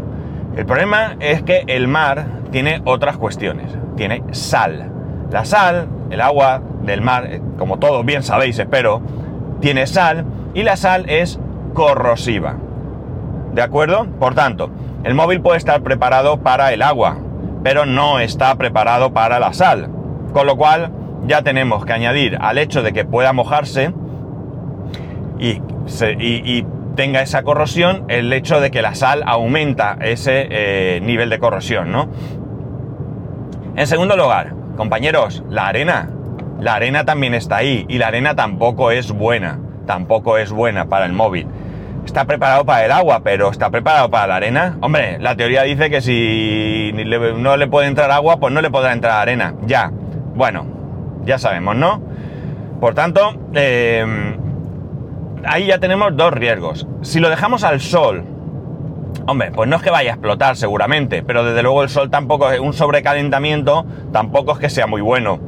El 0.56 0.66
problema 0.66 1.16
es 1.20 1.42
que 1.42 1.64
el 1.66 1.86
mar 1.86 2.26
tiene 2.50 2.82
otras 2.84 3.16
cuestiones, 3.16 3.66
tiene 3.96 4.22
sal. 4.32 4.90
La 5.30 5.44
sal, 5.44 5.88
el 6.10 6.20
agua 6.20 6.60
del 6.82 7.02
mar, 7.02 7.26
eh, 7.26 7.40
como 7.58 7.78
todos 7.78 8.04
bien 8.04 8.22
sabéis, 8.22 8.58
espero, 8.58 9.00
tiene 9.60 9.86
sal 9.86 10.24
y 10.54 10.62
la 10.62 10.76
sal 10.76 11.08
es 11.08 11.38
corrosiva. 11.74 12.56
¿De 13.54 13.62
acuerdo? 13.62 14.06
Por 14.18 14.34
tanto, 14.34 14.70
el 15.04 15.14
móvil 15.14 15.40
puede 15.40 15.58
estar 15.58 15.82
preparado 15.82 16.40
para 16.40 16.72
el 16.72 16.82
agua, 16.82 17.18
pero 17.62 17.86
no 17.86 18.20
está 18.20 18.54
preparado 18.56 19.12
para 19.12 19.40
la 19.40 19.52
sal. 19.52 19.90
Con 20.32 20.46
lo 20.46 20.56
cual, 20.56 20.92
ya 21.26 21.42
tenemos 21.42 21.84
que 21.84 21.92
añadir 21.92 22.38
al 22.40 22.58
hecho 22.58 22.82
de 22.82 22.92
que 22.92 23.04
pueda 23.04 23.32
mojarse 23.32 23.92
y, 25.38 25.60
tenga 26.96 27.22
esa 27.22 27.44
corrosión, 27.44 28.04
el 28.08 28.30
hecho 28.32 28.60
de 28.60 28.70
que 28.70 28.82
la 28.82 28.94
sal 28.94 29.22
aumenta 29.24 29.96
ese 30.00 30.48
eh, 30.50 31.00
nivel 31.00 31.30
de 31.30 31.38
corrosión, 31.38 31.90
¿no? 31.92 32.08
En 33.76 33.86
segundo 33.86 34.16
lugar, 34.16 34.52
compañeros, 34.76 35.42
la 35.48 35.68
arena. 35.68 36.10
La 36.60 36.74
arena 36.74 37.06
también 37.06 37.32
está 37.32 37.56
ahí 37.56 37.86
y 37.88 37.96
la 37.96 38.08
arena 38.08 38.34
tampoco 38.34 38.90
es 38.90 39.12
buena, 39.12 39.60
tampoco 39.86 40.36
es 40.36 40.52
buena 40.52 40.86
para 40.86 41.06
el 41.06 41.12
móvil. 41.12 41.46
Está 42.04 42.24
preparado 42.24 42.64
para 42.64 42.84
el 42.84 42.92
agua, 42.92 43.20
pero 43.22 43.50
¿está 43.50 43.70
preparado 43.70 44.10
para 44.10 44.26
la 44.26 44.36
arena? 44.36 44.78
Hombre, 44.80 45.18
la 45.20 45.36
teoría 45.36 45.62
dice 45.62 45.90
que 45.90 46.00
si 46.00 46.92
no 47.36 47.56
le 47.56 47.66
puede 47.66 47.88
entrar 47.88 48.10
agua, 48.10 48.38
pues 48.38 48.52
no 48.52 48.60
le 48.60 48.70
podrá 48.70 48.92
entrar 48.92 49.20
arena. 49.20 49.54
Ya, 49.66 49.92
bueno, 50.34 50.66
ya 51.24 51.38
sabemos, 51.38 51.76
¿no? 51.76 52.02
Por 52.80 52.94
tanto, 52.94 53.34
eh, 53.54 54.04
ahí 55.44 55.66
ya 55.66 55.78
tenemos 55.78 56.16
dos 56.16 56.32
riesgos. 56.32 56.86
Si 57.02 57.20
lo 57.20 57.28
dejamos 57.28 57.62
al 57.62 57.80
sol, 57.80 58.24
hombre, 59.26 59.52
pues 59.52 59.68
no 59.68 59.76
es 59.76 59.82
que 59.82 59.90
vaya 59.90 60.10
a 60.10 60.14
explotar 60.14 60.56
seguramente, 60.56 61.22
pero 61.22 61.44
desde 61.44 61.62
luego 61.62 61.82
el 61.82 61.90
sol 61.90 62.10
tampoco 62.10 62.50
es 62.50 62.60
un 62.60 62.72
sobrecalentamiento, 62.72 63.84
tampoco 64.12 64.52
es 64.52 64.58
que 64.58 64.70
sea 64.70 64.86
muy 64.86 65.02
bueno, 65.02 65.38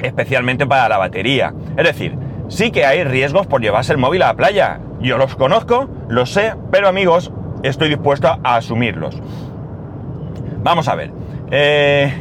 especialmente 0.00 0.66
para 0.66 0.88
la 0.88 0.98
batería. 0.98 1.54
Es 1.76 1.84
decir, 1.84 2.16
sí 2.50 2.70
que 2.70 2.84
hay 2.84 3.04
riesgos 3.04 3.46
por 3.46 3.62
llevarse 3.62 3.92
el 3.92 3.98
móvil 3.98 4.22
a 4.22 4.26
la 4.26 4.34
playa. 4.34 4.80
Yo 5.00 5.16
los 5.16 5.36
conozco, 5.36 5.88
los 6.08 6.30
sé, 6.30 6.54
pero 6.70 6.88
amigos, 6.88 7.32
estoy 7.62 7.88
dispuesto 7.88 8.28
a 8.28 8.56
asumirlos.Amos 8.56 10.88
a 10.88 10.94
ver. 10.94 11.12
Eh, 11.50 12.12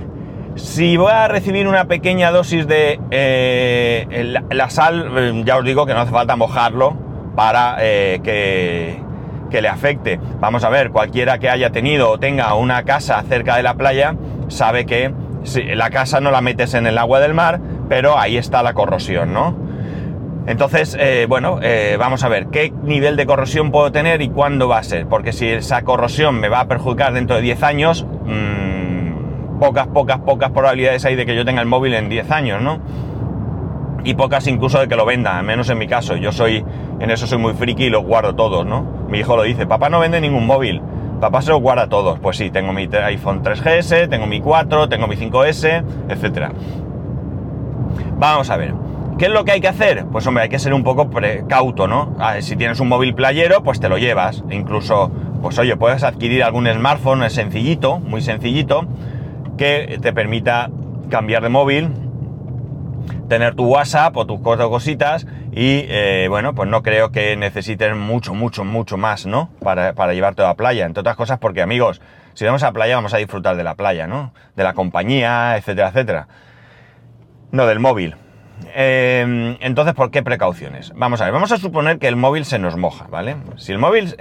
si 0.55 0.95
voy 0.97 1.11
a 1.11 1.27
recibir 1.27 1.67
una 1.67 1.85
pequeña 1.85 2.31
dosis 2.31 2.65
de 2.67 2.99
eh, 3.11 4.33
la, 4.49 4.69
sal, 4.69 5.11
eh, 5.17 5.43
ya 5.45 5.57
os 5.57 5.65
digo 5.65 5.85
que 5.85 5.93
no 5.93 5.99
hace 6.01 6.11
falta 6.11 6.35
mojarlo 6.35 6.97
para 7.35 7.77
eh, 7.79 8.19
que, 8.23 8.99
que, 9.49 9.61
le 9.61 9.69
afecte. 9.69 10.19
Vamos 10.39 10.63
a 10.63 10.69
ver, 10.69 10.91
cualquiera 10.91 11.39
que 11.39 11.49
haya 11.49 11.71
tenido 11.71 12.09
o 12.09 12.19
tenga 12.19 12.53
una 12.55 12.83
casa 12.83 13.23
cerca 13.27 13.55
de 13.55 13.63
la 13.63 13.75
playa 13.75 14.15
sabe 14.49 14.85
que 14.85 15.13
la 15.73 15.89
casa 15.89 16.19
no 16.19 16.31
la 16.31 16.41
metes 16.41 16.73
en 16.73 16.87
el 16.87 16.97
agua 16.97 17.19
del 17.19 17.33
mar, 17.33 17.59
pero 17.87 18.17
ahí 18.17 18.37
está 18.37 18.61
la 18.61 18.73
corrosión, 18.73 19.33
¿no? 19.33 19.55
Entonces, 20.47 20.97
bueno, 21.27 21.59
vamos 21.99 22.23
a 22.23 22.29
ver 22.29 22.47
qué 22.47 22.73
nivel 22.83 23.15
de 23.15 23.25
corrosión 23.25 23.71
puedo 23.71 23.91
tener 23.91 24.21
y 24.21 24.29
cuándo 24.29 24.67
va 24.67 24.79
a 24.79 24.83
ser, 24.83 25.05
porque 25.05 25.31
si 25.31 25.47
esa 25.47 25.83
corrosión 25.83 26.39
me 26.39 26.49
va 26.49 26.61
a 26.61 26.67
perjudicar 26.67 27.13
dentro 27.13 27.35
de 27.35 27.43
10 27.43 27.63
años, 27.63 28.07
mmm, 28.25 29.59
pocas, 29.59 29.87
pocas, 29.87 30.19
pocas 30.19 30.51
probabilidades 30.51 31.05
hay 31.05 31.15
de 31.15 31.25
que 31.25 31.35
yo 31.35 31.45
tenga 31.45 31.61
el 31.61 31.67
móvil 31.67 31.93
en 31.93 32.09
10 32.09 32.31
años, 32.31 32.61
¿no? 32.61 32.79
Y 34.03 34.13
pocas 34.15 34.47
incluso 34.47 34.79
de 34.79 34.87
que 34.87 34.95
lo 34.95 35.05
venda, 35.05 35.37
al 35.37 35.45
menos 35.45 35.69
en 35.69 35.77
mi 35.77 35.85
caso. 35.85 36.15
Yo 36.15 36.31
soy, 36.31 36.65
en 36.99 37.11
eso 37.11 37.27
soy 37.27 37.37
muy 37.37 37.53
friki 37.53 37.83
y 37.85 37.89
los 37.89 38.03
guardo 38.03 38.33
todos, 38.33 38.65
¿no? 38.65 39.05
Mi 39.09 39.19
hijo 39.19 39.35
lo 39.35 39.43
dice, 39.43 39.67
papá 39.67 39.89
no 39.89 39.99
vende 39.99 40.21
ningún 40.21 40.47
móvil, 40.47 40.81
papá 41.19 41.41
se 41.41 41.51
los 41.51 41.61
guarda 41.61 41.87
todos. 41.87 42.17
Pues 42.17 42.37
sí, 42.37 42.49
tengo 42.49 42.71
mi 42.71 42.87
iPhone 42.91 43.43
3GS, 43.43 44.09
tengo 44.09 44.25
mi 44.25 44.39
4, 44.39 44.87
tengo 44.87 45.05
mi 45.05 45.15
5S, 45.15 45.83
etc. 46.09 46.53
Vamos 48.17 48.49
a 48.49 48.57
ver. 48.57 48.73
¿Qué 49.19 49.25
es 49.25 49.31
lo 49.33 49.43
que 49.43 49.51
hay 49.51 49.59
que 49.59 49.67
hacer? 49.67 50.05
Pues 50.05 50.25
hombre, 50.27 50.43
hay 50.43 50.49
que 50.49 50.59
ser 50.59 50.73
un 50.73 50.85
poco 50.85 51.09
cauto, 51.49 51.89
¿no? 51.89 52.15
si 52.39 52.55
tienes 52.55 52.79
un 52.79 52.87
móvil 52.87 53.13
playero, 53.13 53.63
pues 53.63 53.81
te 53.81 53.89
lo 53.89 53.97
llevas. 53.97 54.45
Incluso, 54.49 55.11
pues 55.41 55.59
oye, 55.59 55.75
puedes 55.75 56.03
adquirir 56.03 56.41
algún 56.41 56.71
smartphone 56.71 57.29
sencillito, 57.29 57.99
muy 57.99 58.21
sencillito, 58.21 58.87
que 59.57 59.99
te 60.01 60.13
permita 60.13 60.69
cambiar 61.09 61.43
de 61.43 61.49
móvil, 61.49 61.89
tener 63.27 63.55
tu 63.55 63.65
WhatsApp 63.65 64.15
o 64.15 64.25
tus 64.25 64.39
cositas 64.39 65.27
y 65.51 65.83
eh, 65.89 66.27
bueno, 66.29 66.55
pues 66.55 66.69
no 66.69 66.81
creo 66.81 67.11
que 67.11 67.35
necesites 67.35 67.93
mucho, 67.97 68.33
mucho, 68.33 68.63
mucho 68.63 68.95
más, 68.95 69.25
¿no? 69.25 69.49
Para, 69.61 69.91
llevarte 70.13 70.43
a 70.43 70.47
la 70.47 70.53
playa, 70.55 70.85
entre 70.85 71.01
otras 71.01 71.17
cosas 71.17 71.39
porque 71.39 71.61
amigos, 71.61 71.99
si 72.35 72.45
vamos 72.45 72.63
a 72.63 72.67
la 72.67 72.71
playa 72.71 72.95
vamos 72.95 73.13
a 73.13 73.17
disfrutar 73.17 73.57
de 73.57 73.65
la 73.65 73.75
playa, 73.75 74.07
¿no? 74.07 74.31
De 74.55 74.63
la 74.63 74.73
compañía, 74.73 75.57
etcétera, 75.57 75.89
etcétera. 75.89 76.27
No 77.51 77.65
del 77.65 77.81
móvil. 77.81 78.15
Em, 78.73 79.57
entonces, 79.61 79.93
¿por 79.93 80.11
qué 80.11 80.23
precauciones? 80.23 80.93
Vamos 80.95 81.21
a 81.21 81.25
ver, 81.25 81.33
vamos 81.33 81.51
a 81.51 81.57
suponer 81.57 81.99
que 81.99 82.07
el 82.07 82.15
móvil 82.15 82.45
se 82.45 82.59
nos 82.59 82.77
moja, 82.77 83.07
¿vale? 83.09 83.37
Si 83.57 83.71
el 83.71 83.79
móvil, 83.79 84.15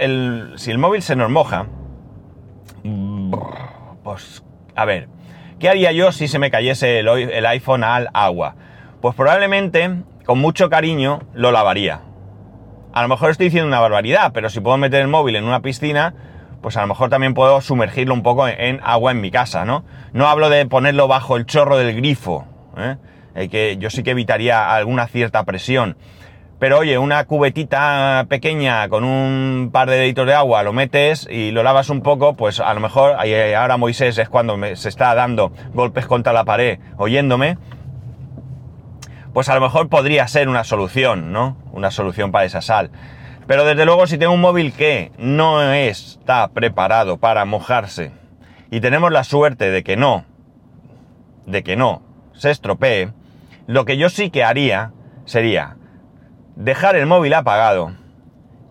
si 0.57 0.71
el 0.71 0.77
móvil 0.77 1.01
se 1.01 1.15
nos 1.15 1.29
moja, 1.29 1.67
pues, 4.03 4.43
a 4.75 4.85
ver, 4.85 5.07
¿Qué 5.59 5.67
haría 5.67 5.91
yo 5.91 6.13
si 6.13 6.29
se 6.29 6.39
me 6.39 6.51
cayese 6.51 6.99
el, 6.99 7.45
iPhone 7.45 7.83
al 7.83 8.09
agua? 8.13 8.55
Pues 9.01 9.13
probablemente, 9.13 10.03
con 10.25 10.39
mucho 10.39 10.69
cariño, 10.69 11.19
lo 11.33 11.51
lavaría. 11.51 11.99
A 12.93 13.01
lo 13.01 13.09
mejor 13.09 13.29
estoy 13.29 13.47
diciendo 13.47 13.67
una 13.67 13.81
barbaridad, 13.81 14.31
pero 14.33 14.49
si 14.49 14.61
puedo 14.61 14.77
meter 14.77 15.01
el 15.01 15.09
móvil 15.09 15.35
en 15.35 15.43
una 15.43 15.61
piscina, 15.61 16.13
pues 16.61 16.77
a 16.77 16.81
lo 16.81 16.87
mejor 16.87 17.09
también 17.09 17.33
puedo 17.33 17.59
sumergirlo 17.59 18.13
un 18.13 18.23
poco 18.23 18.47
en, 18.47 18.79
agua 18.83 19.11
en 19.11 19.19
mi 19.19 19.31
casa, 19.31 19.65
¿no? 19.65 19.83
No 20.13 20.29
hablo 20.29 20.49
de 20.49 20.65
ponerlo 20.65 21.09
bajo 21.09 21.35
el 21.35 21.45
chorro 21.45 21.77
del 21.77 21.93
grifo, 21.93 22.45
¿eh? 22.77 22.95
Que 23.47 23.77
yo 23.77 23.89
sí 23.89 24.03
que 24.03 24.11
evitaría 24.11 24.75
alguna 24.75 25.07
cierta 25.07 25.43
presión. 25.45 25.95
Pero 26.59 26.79
oye, 26.79 26.97
una 26.97 27.23
cubetita 27.23 28.25
pequeña 28.27 28.89
con 28.89 29.05
un 29.05 29.69
par 29.71 29.89
de 29.89 29.95
deditos 29.95 30.27
de 30.27 30.33
agua, 30.33 30.61
lo 30.61 30.73
metes 30.73 31.25
y 31.31 31.51
lo 31.51 31.63
lavas 31.63 31.89
un 31.89 32.01
poco, 32.01 32.35
pues 32.35 32.59
a 32.59 32.73
lo 32.73 32.81
mejor 32.81 33.15
ahora 33.55 33.77
Moisés 33.77 34.17
es 34.17 34.27
cuando 34.27 34.57
se 34.75 34.89
está 34.89 35.15
dando 35.15 35.53
golpes 35.73 36.05
contra 36.05 36.33
la 36.33 36.43
pared 36.43 36.79
oyéndome, 36.97 37.57
pues 39.33 39.47
a 39.47 39.55
lo 39.55 39.61
mejor 39.61 39.87
podría 39.87 40.27
ser 40.27 40.49
una 40.49 40.65
solución, 40.65 41.31
¿no? 41.31 41.55
Una 41.71 41.91
solución 41.91 42.33
para 42.33 42.43
esa 42.43 42.61
sal. 42.61 42.91
Pero 43.47 43.63
desde 43.63 43.85
luego 43.85 44.05
si 44.05 44.17
tengo 44.17 44.33
un 44.33 44.41
móvil 44.41 44.73
que 44.73 45.13
no 45.17 45.71
está 45.71 46.49
preparado 46.49 47.17
para 47.17 47.45
mojarse 47.45 48.11
y 48.69 48.81
tenemos 48.81 49.13
la 49.13 49.23
suerte 49.23 49.71
de 49.71 49.81
que 49.81 49.95
no, 49.95 50.25
de 51.45 51.63
que 51.63 51.77
no 51.77 52.01
se 52.33 52.51
estropee, 52.51 53.11
lo 53.69 53.85
que 53.85 53.97
yo 53.97 54.09
sí 54.09 54.31
que 54.31 54.43
haría 54.43 54.93
sería 55.25 55.77
dejar 56.55 56.95
el 56.95 57.05
móvil 57.05 57.35
apagado. 57.35 57.91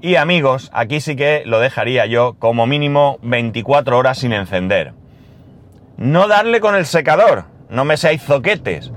Y 0.01 0.17
amigos, 0.17 0.73
aquí 0.75 1.01
sí 1.01 1.15
que 1.15 1.45
lo 1.47 1.61
dejaría 1.61 2.07
yo 2.07 2.35
como 2.41 2.67
mínimo 2.67 3.21
24 3.23 3.97
horas 3.97 4.19
sin 4.19 4.33
encender. 4.33 4.95
No 5.99 6.27
darle 6.27 6.59
con 6.59 6.75
el 6.75 6.85
secador, 6.85 7.45
no 7.71 7.85
me 7.85 7.97
seáis 7.97 8.23
zoquetes. 8.23 8.91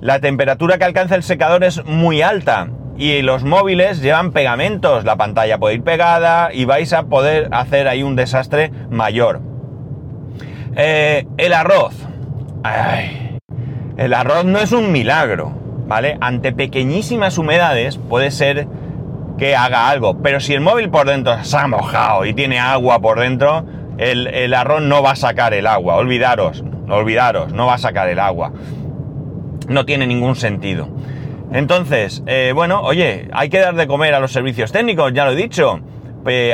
La 0.00 0.18
temperatura 0.18 0.76
que 0.76 0.86
alcanza 0.86 1.14
el 1.14 1.22
secador 1.22 1.62
es 1.62 1.84
muy 1.84 2.22
alta 2.22 2.70
y 2.96 3.22
los 3.22 3.44
móviles 3.44 4.02
llevan 4.02 4.32
pegamentos, 4.32 5.04
la 5.04 5.14
pantalla 5.14 5.58
puede 5.58 5.76
ir 5.76 5.84
pegada 5.84 6.52
y 6.52 6.64
vais 6.64 6.92
a 6.92 7.04
poder 7.04 7.48
hacer 7.52 7.86
ahí 7.86 8.02
un 8.02 8.16
desastre 8.16 8.72
mayor. 8.90 9.40
Eh, 10.74 11.28
el 11.38 11.52
arroz. 11.52 11.94
El 14.00 14.14
arroz 14.14 14.44
no 14.44 14.58
es 14.58 14.72
un 14.72 14.90
milagro. 14.90 15.60
¿vale? 15.90 16.16
Ante 16.20 16.52
pequeñísimas 16.52 17.36
humedades 17.36 17.98
puede 17.98 18.30
ser 18.30 18.68
que 19.36 19.56
haga 19.56 19.88
algo, 19.88 20.22
pero 20.22 20.38
si 20.38 20.54
el 20.54 20.60
móvil 20.60 20.88
por 20.88 21.08
dentro 21.08 21.42
se 21.42 21.56
ha 21.56 21.66
mojado 21.66 22.24
y 22.24 22.32
tiene 22.32 22.60
agua 22.60 23.00
por 23.00 23.18
dentro, 23.18 23.64
el, 23.98 24.54
arroz 24.54 24.82
no 24.82 25.02
va 25.02 25.10
a 25.10 25.16
sacar 25.16 25.52
el 25.52 25.66
agua, 25.66 25.96
olvidaros, 25.96 26.62
olvidaros, 26.88 27.52
no 27.52 27.66
va 27.66 27.74
a 27.74 27.78
sacar 27.78 28.08
el 28.08 28.20
agua. 28.20 28.52
No 29.66 29.84
tiene 29.84 30.06
ningún 30.06 30.36
sentido. 30.36 30.88
Entonces, 31.52 32.22
eh, 32.26 32.52
bueno, 32.54 32.82
oye, 32.82 33.28
hay 33.32 33.48
que 33.48 33.58
dar 33.58 33.74
de 33.74 33.88
comer 33.88 34.14
a 34.14 34.20
los 34.20 34.30
servicios 34.30 34.70
técnicos, 34.70 35.12
ya 35.12 35.24
lo 35.24 35.32
he 35.32 35.36
dicho. 35.36 35.80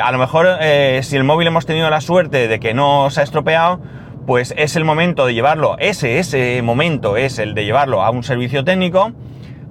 a 0.03 0.13
lo 0.13 0.19
mejor 0.19 0.47
eh, 0.63 1.01
si 1.03 1.17
el 1.17 1.25
móvil 1.25 1.49
hemos 1.49 1.67
tenido 1.67 1.91
la 1.91 2.01
suerte 2.01 2.49
de 2.49 2.59
que 2.59 2.73
no 2.73 3.11
se 3.11 3.21
ha 3.21 3.25
estropeado, 3.25 3.81
pues 4.27 4.53
es 4.57 4.77
el 4.77 4.85
momento 4.85 5.27
de 5.27 5.35
llevarlo, 5.35 5.77
ese, 5.79 6.19
ese 6.19 6.61
momento 6.63 7.17
es 7.17 7.39
el 7.39 7.55
de 7.55 7.65
llevarlo 7.65 8.03
a 8.03 8.11
un 8.11 8.25
servicio 8.25 8.65
técnico. 8.65 9.13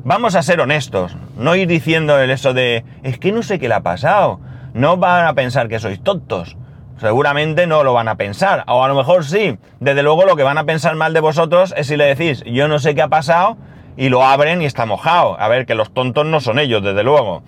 Vamos 0.03 0.35
a 0.35 0.43
ser 0.43 0.61
honestos, 0.61 1.17
no 1.37 1.55
ir 1.55 1.67
diciendo 1.67 2.19
eso 2.19 2.53
de, 2.53 2.85
es 3.03 3.19
que 3.19 3.31
no 3.31 3.43
sé 3.43 3.59
qué 3.59 3.67
le 3.67 3.75
ha 3.75 3.81
pasado, 3.81 4.39
no 4.73 4.97
van 4.97 5.25
a 5.25 5.33
pensar 5.33 5.67
que 5.67 5.79
sois 5.79 6.01
tontos. 6.01 6.57
Seguramente 6.99 7.67
no 7.67 7.83
lo 7.83 7.93
van 7.93 8.07
a 8.07 8.15
pensar, 8.15 8.63
o 8.67 8.83
a 8.83 8.87
lo 8.87 8.95
mejor 8.95 9.25
sí. 9.25 9.57
Desde 9.81 10.03
luego 10.03 10.23
lo 10.25 10.37
que 10.37 10.43
van 10.43 10.57
a 10.57 10.63
pensar 10.63 10.95
mal 10.95 11.13
de 11.13 11.19
vosotros 11.19 11.73
es 11.75 11.87
si 11.87 11.97
le 11.97 12.05
decís, 12.05 12.41
yo 12.45 12.69
no 12.69 12.79
sé 12.79 12.95
qué 12.95 13.01
ha 13.01 13.09
pasado, 13.09 13.57
y 13.97 14.09
lo 14.09 14.23
abren 14.23 14.61
y 14.61 14.65
está 14.65 14.85
mojado. 14.85 15.39
A 15.39 15.47
ver, 15.49 15.65
que 15.65 15.75
los 15.75 15.93
tontos 15.93 16.25
no 16.25 16.39
son 16.39 16.59
ellos, 16.59 16.83
desde 16.83 17.03
luego. 17.03 17.43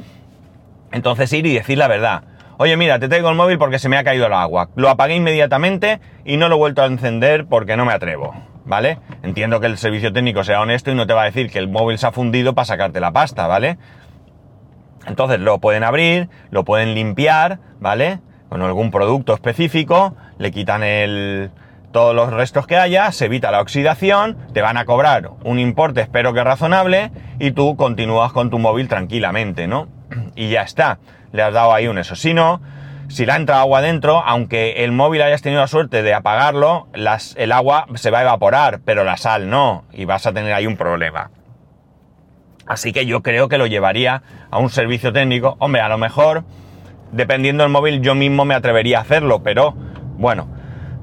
Entonces 0.91 1.31
ir 1.31 1.45
y 1.45 1.53
decir 1.53 1.77
la 1.77 1.87
verdad. 1.87 2.23
Oye, 2.59 2.75
mira, 2.75 2.97
te 2.97 3.07
traigo 3.07 3.29
el 3.29 3.35
móvil 3.35 3.59
porque 3.59 3.77
se 3.77 3.87
me 3.87 3.97
ha 3.97 4.03
caído 4.03 4.25
el 4.25 4.33
agua. 4.33 4.69
Lo 4.75 4.89
apagué 4.89 5.15
inmediatamente 5.15 5.99
y 6.25 6.37
no 6.37 6.49
lo 6.49 6.55
he 6.55 6.57
vuelto 6.57 6.81
a 6.81 6.87
encender 6.87 7.45
porque 7.45 7.77
no 7.77 7.85
me 7.85 7.93
atrevo. 7.93 8.33
¿Vale? 8.65 8.97
Entiendo 9.21 9.59
que 9.59 9.67
el 9.67 9.77
servicio 9.77 10.11
técnico 10.11 10.43
sea 10.43 10.59
honesto 10.59 10.91
y 10.91 10.95
no 10.95 11.05
te 11.05 11.13
va 11.13 11.21
a 11.21 11.25
decir 11.25 11.51
que 11.51 11.59
el 11.59 11.69
móvil 11.69 11.99
se 11.99 12.07
ha 12.07 12.11
fundido 12.11 12.55
para 12.55 12.65
sacarte 12.65 12.99
la 12.99 13.11
pasta, 13.11 13.47
¿vale? 13.47 13.77
Entonces 15.05 15.39
lo 15.39 15.59
pueden 15.59 15.83
abrir, 15.83 16.29
lo 16.49 16.65
pueden 16.65 16.95
limpiar, 16.95 17.59
¿vale? 17.79 18.19
Con 18.49 18.61
algún 18.61 18.91
producto 18.91 19.33
específico, 19.33 20.17
le 20.37 20.51
quitan 20.51 20.83
el, 20.83 21.51
todos 21.91 22.13
los 22.13 22.33
restos 22.33 22.67
que 22.67 22.75
haya, 22.75 23.09
se 23.13 23.25
evita 23.25 23.51
la 23.51 23.61
oxidación, 23.61 24.35
te 24.53 24.61
van 24.61 24.75
a 24.75 24.83
cobrar 24.83 25.29
un 25.45 25.59
importe, 25.59 26.01
espero 26.01 26.33
que 26.33 26.43
razonable, 26.43 27.11
y 27.39 27.51
tú 27.51 27.77
continúas 27.77 28.33
con 28.33 28.49
tu 28.49 28.59
móvil 28.59 28.89
tranquilamente, 28.89 29.67
¿no? 29.67 29.87
Y 30.35 30.49
ya 30.49 30.63
está 30.63 30.99
le 31.31 31.41
has 31.41 31.53
dado 31.53 31.74
ahí 31.74 31.88
un 31.88 31.98
eso. 31.98 32.15
Si 32.15 32.34
no, 32.34 32.62
si 33.07 33.25
le 33.25 33.31
ha 33.31 33.36
entrado 33.38 33.62
agua 33.62 33.81
dentro, 33.81 34.22
aunque 34.25 34.84
el 34.84 34.91
móvil 34.91 35.22
hayas 35.22 35.41
tenido 35.41 35.62
la 35.62 35.67
suerte 35.67 36.03
de 36.03 36.13
apagarlo, 36.13 36.88
el 36.93 37.51
agua 37.51 37.88
se 37.96 38.12
va 38.12 38.19
a 38.19 38.22
evaporar, 38.24 38.81
pero 38.84 39.03
la 39.03 39.17
sal 39.17 39.50
no, 39.50 39.86
y 39.93 40.05
vas 40.05 40.25
a 40.25 40.34
tener 40.34 40.53
ahí 40.53 40.67
un 40.67 40.77
problema. 40.77 41.31
Así 42.65 42.91
que 42.91 43.05
yo 43.05 43.24
creo 43.24 43.48
que 43.48 43.57
lo 43.57 43.65
llevaría 43.65 44.24
a 44.51 44.57
un 44.57 44.69
servicio 44.69 45.13
técnico. 45.13 45.55
Hombre, 45.60 45.81
a 45.81 45.88
lo 45.88 45.98
mejor, 45.98 46.43
dependiendo 47.13 47.63
del 47.63 47.72
móvil, 47.72 48.01
yo 48.01 48.13
mismo 48.13 48.43
me 48.43 48.55
atrevería 48.55 49.00
a 49.00 49.01
hacerlo, 49.01 49.41
pero 49.41 49.74
bueno, 50.17 50.50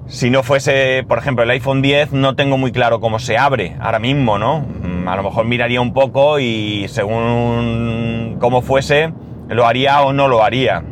si 0.06 0.28
no 0.28 0.42
fuese, 0.42 1.04
por 1.08 1.16
ejemplo, 1.16 1.44
el 1.44 1.50
iPhone 1.50 1.80
10, 1.80 2.12
no 2.12 2.36
tengo 2.36 2.58
muy 2.58 2.72
claro 2.72 3.00
cómo 3.00 3.18
se 3.18 3.38
abre 3.38 3.76
ahora 3.80 3.98
mismo, 3.98 4.38
¿no? 4.38 4.60
Mm, 4.60 5.08
a 5.08 5.16
lo 5.16 5.22
mejor 5.22 5.46
miraría 5.46 5.80
un 5.80 5.94
poco 5.94 6.38
y 6.38 6.86
según 6.88 8.36
cómo 8.38 8.60
fuese, 8.60 9.14
lo 9.54 9.66
haría 9.66 10.02
o 10.02 10.12
no 10.12 10.28
lo 10.28 10.42
haría. 10.42 10.82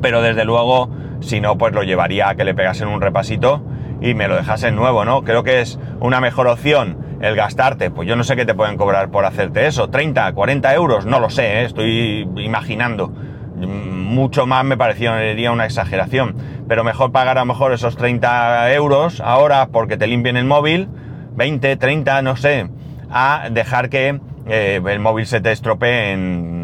Pero 0.00 0.20
desde 0.22 0.44
luego, 0.44 0.90
si 1.20 1.40
no, 1.40 1.56
pues 1.56 1.72
lo 1.72 1.82
llevaría 1.82 2.28
a 2.28 2.34
que 2.34 2.44
le 2.44 2.54
pegasen 2.54 2.88
un 2.88 3.00
repasito 3.00 3.62
y 4.00 4.14
me 4.14 4.26
lo 4.26 4.34
dejasen 4.34 4.74
nuevo, 4.74 5.04
¿no? 5.04 5.22
Creo 5.22 5.44
que 5.44 5.60
es 5.60 5.78
una 6.00 6.20
mejor 6.20 6.48
opción 6.48 6.98
el 7.20 7.36
gastarte, 7.36 7.90
pues 7.92 8.08
yo 8.08 8.16
no 8.16 8.24
sé 8.24 8.34
qué 8.34 8.44
te 8.44 8.54
pueden 8.54 8.76
cobrar 8.76 9.10
por 9.10 9.24
hacerte 9.24 9.68
eso, 9.68 9.88
30, 9.88 10.32
40 10.32 10.74
euros, 10.74 11.06
no 11.06 11.20
lo 11.20 11.30
sé, 11.30 11.60
¿eh? 11.60 11.64
estoy 11.64 12.28
imaginando. 12.36 13.12
Mucho 13.56 14.44
más 14.44 14.64
me 14.64 14.76
parecería 14.76 15.52
una 15.52 15.64
exageración, 15.64 16.34
pero 16.66 16.82
mejor 16.82 17.12
pagar 17.12 17.38
a 17.38 17.42
lo 17.42 17.46
mejor 17.46 17.72
esos 17.72 17.96
30 17.96 18.72
euros 18.74 19.20
ahora 19.20 19.68
porque 19.68 19.96
te 19.96 20.08
limpien 20.08 20.36
el 20.36 20.46
móvil, 20.46 20.88
20, 21.36 21.76
30, 21.76 22.22
no 22.22 22.34
sé, 22.34 22.68
a 23.08 23.48
dejar 23.52 23.88
que 23.88 24.18
eh, 24.48 24.80
el 24.84 24.98
móvil 24.98 25.26
se 25.26 25.40
te 25.40 25.52
estropee 25.52 26.12
en 26.12 26.61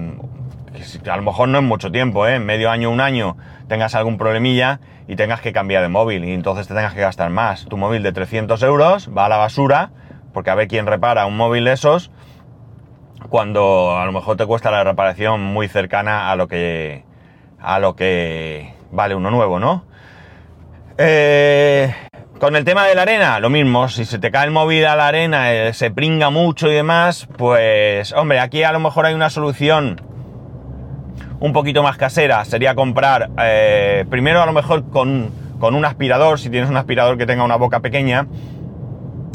a 1.10 1.16
lo 1.16 1.22
mejor 1.22 1.48
no 1.48 1.58
es 1.58 1.64
mucho 1.64 1.90
tiempo, 1.90 2.26
¿eh? 2.26 2.38
medio 2.38 2.70
año, 2.70 2.90
un 2.90 3.00
año, 3.00 3.36
tengas 3.68 3.94
algún 3.94 4.18
problemilla 4.18 4.80
y 5.06 5.16
tengas 5.16 5.40
que 5.40 5.52
cambiar 5.52 5.82
de 5.82 5.88
móvil 5.88 6.24
y 6.24 6.32
entonces 6.32 6.68
te 6.68 6.74
tengas 6.74 6.94
que 6.94 7.00
gastar 7.00 7.30
más. 7.30 7.66
Tu 7.66 7.76
móvil 7.76 8.02
de 8.02 8.12
300 8.12 8.62
euros 8.62 9.10
va 9.16 9.26
a 9.26 9.28
la 9.28 9.36
basura, 9.36 9.90
porque 10.32 10.50
a 10.50 10.54
ver 10.54 10.68
quién 10.68 10.86
repara 10.86 11.26
un 11.26 11.36
móvil 11.36 11.64
de 11.64 11.72
esos, 11.72 12.10
cuando 13.28 13.96
a 13.96 14.04
lo 14.06 14.12
mejor 14.12 14.36
te 14.36 14.46
cuesta 14.46 14.70
la 14.70 14.84
reparación 14.84 15.42
muy 15.42 15.68
cercana 15.68 16.30
a 16.30 16.36
lo 16.36 16.48
que, 16.48 17.04
a 17.60 17.78
lo 17.78 17.96
que 17.96 18.74
vale 18.90 19.14
uno 19.14 19.30
nuevo, 19.30 19.58
¿no? 19.58 19.84
Eh, 20.98 21.94
con 22.40 22.56
el 22.56 22.64
tema 22.64 22.86
de 22.86 22.94
la 22.94 23.02
arena, 23.02 23.40
lo 23.40 23.50
mismo, 23.50 23.88
si 23.88 24.04
se 24.04 24.18
te 24.18 24.30
cae 24.30 24.46
el 24.46 24.50
móvil 24.50 24.84
a 24.86 24.96
la 24.96 25.08
arena, 25.08 25.52
eh, 25.52 25.72
se 25.72 25.90
pringa 25.90 26.30
mucho 26.30 26.68
y 26.68 26.74
demás, 26.74 27.28
pues 27.36 28.12
hombre, 28.12 28.40
aquí 28.40 28.62
a 28.62 28.72
lo 28.72 28.80
mejor 28.80 29.06
hay 29.06 29.14
una 29.14 29.30
solución 29.30 30.00
un 31.40 31.52
poquito 31.52 31.82
más 31.82 31.96
casera 31.96 32.44
sería 32.44 32.74
comprar, 32.74 33.30
eh, 33.38 34.04
primero 34.10 34.42
a 34.42 34.46
lo 34.46 34.52
mejor 34.52 34.88
con, 34.90 35.30
un 35.60 35.84
aspirador, 35.84 36.38
si 36.38 36.50
tienes 36.50 36.70
un 36.70 36.76
aspirador 36.76 37.18
que 37.18 37.26
tenga 37.26 37.44
una 37.44 37.56
boca 37.56 37.80
pequeña, 37.80 38.26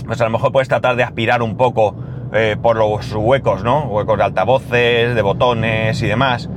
pues 0.05 0.19
a 0.19 0.25
lo 0.25 0.29
mejor 0.29 0.51
puedes 0.51 0.67
tratar 0.67 0.95
de 0.95 1.03
aspirar 1.03 1.41
un 1.41 1.55
poco 1.55 1.95
eh, 2.33 2.57
por 2.61 2.75
los 2.75 3.13
huecos, 3.13 3.63
¿no? 3.63 3.85
Huecos 3.85 4.17
de 4.17 4.23
altavoces, 4.23 5.15
de 5.15 5.21
botones 5.21 6.01
y 6.01 6.07
demás. 6.07 6.49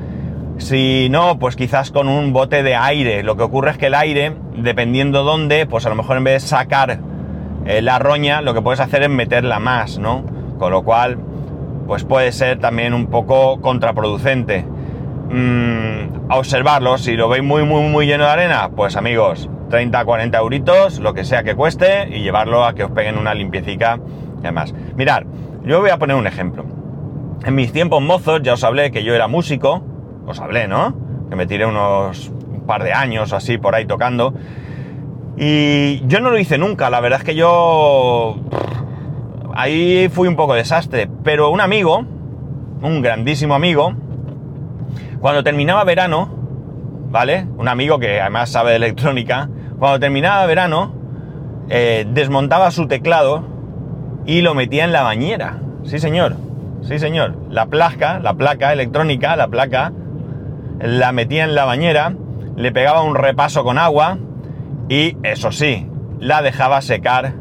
Si 0.59 1.09
no, 1.11 1.39
pues 1.39 1.55
quizás 1.55 1.91
con 1.91 2.09
un 2.09 2.33
bote 2.33 2.63
de 2.63 2.75
aire. 2.75 3.23
Lo 3.23 3.37
que 3.37 3.43
ocurre 3.43 3.73
es 3.73 3.79
que 3.79 3.87
el 3.87 3.95
aire, 3.95 4.35
dependiendo 4.57 5.23
dónde, 5.23 5.67
pues 5.67 5.85
a 5.85 5.91
lo 5.91 5.95
mejor 5.95 6.17
en 6.17 6.25
vez 6.25 6.43
de 6.43 6.49
sacar 6.49 6.99
eh, 7.67 7.83
la 7.83 7.99
roña, 7.99 8.41
lo 8.41 8.55
que 8.55 8.63
puedes 8.63 8.81
hacer 8.81 9.03
es 9.03 9.11
meterla 9.11 9.59
más, 9.59 9.99
¿no? 9.99 10.25
Con 10.59 10.73
lo 10.73 10.83
cual, 10.83 11.19
pues 11.87 12.05
puede 12.05 12.33
ser 12.33 12.59
también 12.59 12.95
un 12.95 13.09
poco 13.09 13.61
contraproducente. 13.61 14.65
Mm, 15.31 16.31
a 16.31 16.37
observarlo. 16.37 16.99
Si 16.99 17.17
lo 17.17 17.29
veis 17.29 17.43
muy, 17.43 17.65
muy, 17.65 17.89
muy 17.89 18.07
lleno 18.07 18.25
de 18.25 18.31
arena, 18.31 18.71
pues 18.75 18.97
amigos, 18.97 19.49
30, 19.71 20.05
40 20.05 20.39
euritos, 20.39 20.99
lo 21.01 21.15
que 21.15 21.25
sea 21.25 21.43
que 21.43 21.55
cueste, 21.55 22.09
y 22.11 22.23
llevarlo 22.23 22.65
a 22.65 22.75
que 22.75 22.85
os 22.85 22.91
peguen 22.91 23.19
una 23.19 23.35
limpiecica 23.35 23.99
y 24.39 24.43
demás. 24.43 24.75
Mirad, 24.97 25.25
yo 25.65 25.81
voy 25.81 25.91
a 25.91 25.99
poner 25.99 26.17
un 26.17 26.27
ejemplo. 26.27 26.65
En 27.45 27.55
mis 27.55 27.73
tiempos 27.73 28.03
mozos 28.03 28.43
ya 28.43 28.55
os 28.55 28.65
hablé 28.65 28.91
que 28.91 29.05
yo 29.05 29.15
era 29.15 29.29
músico, 29.29 29.83
os 30.27 30.41
hablé, 30.41 30.69
¿no? 30.69 30.95
Que 31.29 31.37
me 31.37 31.47
tiré 31.47 31.67
unos 31.67 32.29
un 32.29 32.67
par 32.67 32.83
de 32.83 32.93
años 32.93 33.33
así 33.33 33.59
por 33.59 33.75
ahí 33.75 33.85
tocando. 33.85 34.35
Y 35.37 36.07
yo 36.07 36.21
no 36.21 36.31
lo 36.31 36.39
hice 36.39 36.57
nunca, 36.57 36.89
la 36.89 37.01
verdad 37.01 37.21
es 37.21 37.25
que 37.25 37.35
yo... 37.35 38.37
Ahí 39.55 40.09
fui 40.11 40.29
un 40.29 40.37
poco 40.37 40.55
desastre, 40.55 41.09
pero 41.25 41.51
un 41.51 41.61
amigo, 41.61 42.05
un 42.83 43.03
grandísimo 43.03 43.55
amigo, 43.55 43.95
cuando 45.27 45.43
terminaba 45.43 45.83
verano, 45.83 46.29
¿vale? 47.11 47.49
Un 47.59 47.67
amigo 47.67 47.99
que 47.99 48.21
además 48.21 48.49
sabe 48.49 48.71
de 48.71 48.77
electrónica, 48.77 49.49
cuando 49.77 49.99
terminaba 49.99 50.47
verano, 50.47 50.95
eh, 51.69 52.07
desmontaba 52.09 52.71
su 52.71 52.87
teclado 52.87 53.43
y 54.25 54.43
lo 54.43 54.55
metía 54.55 54.85
en 54.85 54.93
la 54.93 55.03
bañera. 55.03 55.59
Sí, 55.83 55.99
señor. 55.99 56.37
Sí, 56.83 57.01
señor. 57.01 57.35
La 57.51 57.67
placa, 57.67 58.21
la 58.21 58.35
placa 58.35 58.73
electrónica, 58.73 59.35
la 59.35 59.49
placa, 59.49 59.93
la 60.79 61.11
metía 61.11 61.43
en 61.43 61.57
la 61.57 61.65
bañera, 61.65 62.15
le 62.55 62.71
pegaba 62.71 63.03
un 63.03 63.17
repaso 63.17 63.65
con 63.65 63.79
agua 63.79 64.19
y, 64.89 65.17
eso 65.25 65.51
sí, 65.51 65.89
la 66.21 66.41
dejaba 66.41 66.81
secar 66.83 67.35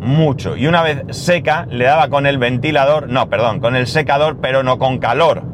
mucho. 0.00 0.56
Y 0.56 0.66
una 0.66 0.82
vez 0.82 1.04
seca, 1.10 1.68
le 1.70 1.84
daba 1.84 2.08
con 2.08 2.26
el 2.26 2.38
ventilador, 2.38 3.08
no, 3.08 3.28
perdón, 3.28 3.60
con 3.60 3.76
el 3.76 3.86
secador, 3.86 4.38
pero 4.40 4.64
no 4.64 4.80
con 4.80 4.98
calor 4.98 5.49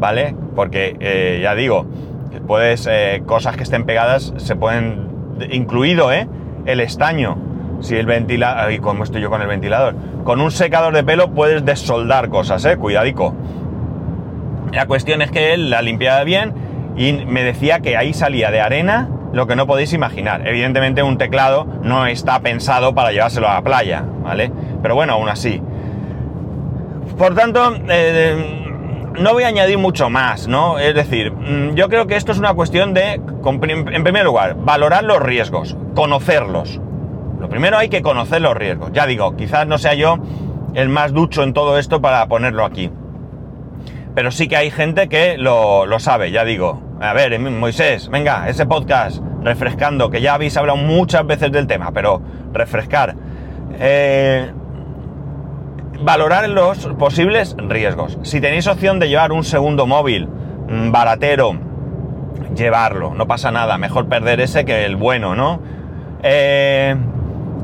¿vale? 0.00 0.34
Porque 0.56 0.96
eh, 0.98 1.38
ya 1.42 1.54
digo, 1.54 1.86
puedes, 2.46 2.88
eh, 2.90 3.22
cosas 3.26 3.56
que 3.56 3.62
estén 3.62 3.84
pegadas 3.84 4.32
se 4.38 4.56
pueden, 4.56 5.08
incluido, 5.50 6.12
¿eh? 6.12 6.26
El 6.66 6.80
estaño. 6.80 7.36
Si 7.80 7.96
el 7.96 8.04
ventilador, 8.04 8.72
y 8.72 8.78
cómo 8.78 9.04
estoy 9.04 9.22
yo 9.22 9.30
con 9.30 9.40
el 9.40 9.48
ventilador, 9.48 9.94
con 10.24 10.40
un 10.40 10.50
secador 10.50 10.94
de 10.94 11.02
pelo 11.02 11.30
puedes 11.30 11.64
desoldar 11.64 12.28
cosas, 12.28 12.64
¿eh? 12.64 12.76
Cuidadico. 12.76 13.34
La 14.72 14.86
cuestión 14.86 15.22
es 15.22 15.30
que 15.30 15.54
él 15.54 15.70
la 15.70 15.80
limpiaba 15.80 16.22
bien 16.24 16.52
y 16.96 17.12
me 17.12 17.42
decía 17.42 17.80
que 17.80 17.96
ahí 17.96 18.12
salía 18.12 18.50
de 18.50 18.60
arena 18.60 19.08
lo 19.32 19.46
que 19.46 19.56
no 19.56 19.66
podéis 19.66 19.92
imaginar. 19.92 20.46
Evidentemente 20.46 21.02
un 21.02 21.16
teclado 21.16 21.66
no 21.82 22.06
está 22.06 22.40
pensado 22.40 22.94
para 22.94 23.12
llevárselo 23.12 23.48
a 23.48 23.54
la 23.54 23.62
playa, 23.62 24.04
¿vale? 24.22 24.52
Pero 24.82 24.94
bueno, 24.94 25.14
aún 25.14 25.28
así. 25.28 25.62
Por 27.16 27.34
tanto, 27.34 27.74
no 29.18 29.32
voy 29.32 29.44
a 29.44 29.48
añadir 29.48 29.78
mucho 29.78 30.10
más, 30.10 30.48
¿no? 30.48 30.78
Es 30.78 30.94
decir, 30.94 31.32
mm, 31.32 31.74
yo 31.74 31.88
creo 31.88 32.06
que 32.06 32.16
esto 32.16 32.32
es 32.32 32.38
una 32.38 32.54
cuestión 32.54 32.94
de, 32.94 33.14
en 33.14 34.04
primer 34.04 34.24
lugar, 34.24 34.56
valorar 34.56 35.04
los 35.04 35.20
riesgos, 35.20 35.76
conocerlos. 35.94 36.80
Lo 37.40 37.48
primero 37.48 37.78
hay 37.78 37.88
que 37.88 38.02
conocer 38.02 38.42
los 38.42 38.54
riesgos. 38.54 38.90
Ya 38.92 39.06
digo, 39.06 39.36
quizás 39.36 39.66
no 39.66 39.78
sea 39.78 39.94
yo 39.94 40.18
el 40.74 40.88
más 40.88 41.12
ducho 41.12 41.42
en 41.42 41.52
todo 41.52 41.78
esto 41.78 42.00
para 42.00 42.26
ponerlo 42.26 42.64
aquí. 42.64 42.90
Pero 44.14 44.30
sí 44.30 44.48
que 44.48 44.56
hay 44.56 44.70
gente 44.70 45.08
que 45.08 45.38
lo, 45.38 45.86
sabe, 45.98 46.30
ya 46.30 46.44
digo. 46.44 46.82
A 47.00 47.14
ver, 47.14 47.38
Moisés, 47.38 48.10
venga, 48.10 48.48
ese 48.48 48.66
podcast, 48.66 49.22
refrescando, 49.42 50.10
que 50.10 50.20
ya 50.20 50.34
habéis 50.34 50.56
hablado 50.56 50.76
muchas 50.76 51.26
veces 51.26 51.50
del 51.50 51.66
tema, 51.66 51.92
pero 51.92 52.20
refrescar. 52.52 53.14
Eh, 53.78 54.52
valorar 56.02 56.48
los 56.48 56.78
posibles 56.98 57.56
riesgos. 57.58 58.18
Si 58.22 58.40
tenéis 58.40 58.66
opción 58.66 58.98
de 58.98 59.08
llevar 59.08 59.32
un 59.32 59.44
segundo 59.44 59.86
móvil 59.86 60.26
mm, 60.26 60.90
baratero, 60.90 61.54
llevarlo, 62.54 63.14
no 63.14 63.26
pasa 63.26 63.50
nada, 63.50 63.78
mejor 63.78 64.08
perder 64.08 64.40
ese 64.40 64.64
que 64.64 64.84
el 64.84 64.96
bueno, 64.96 65.34
¿no? 65.34 65.60
Eh, 66.22 66.94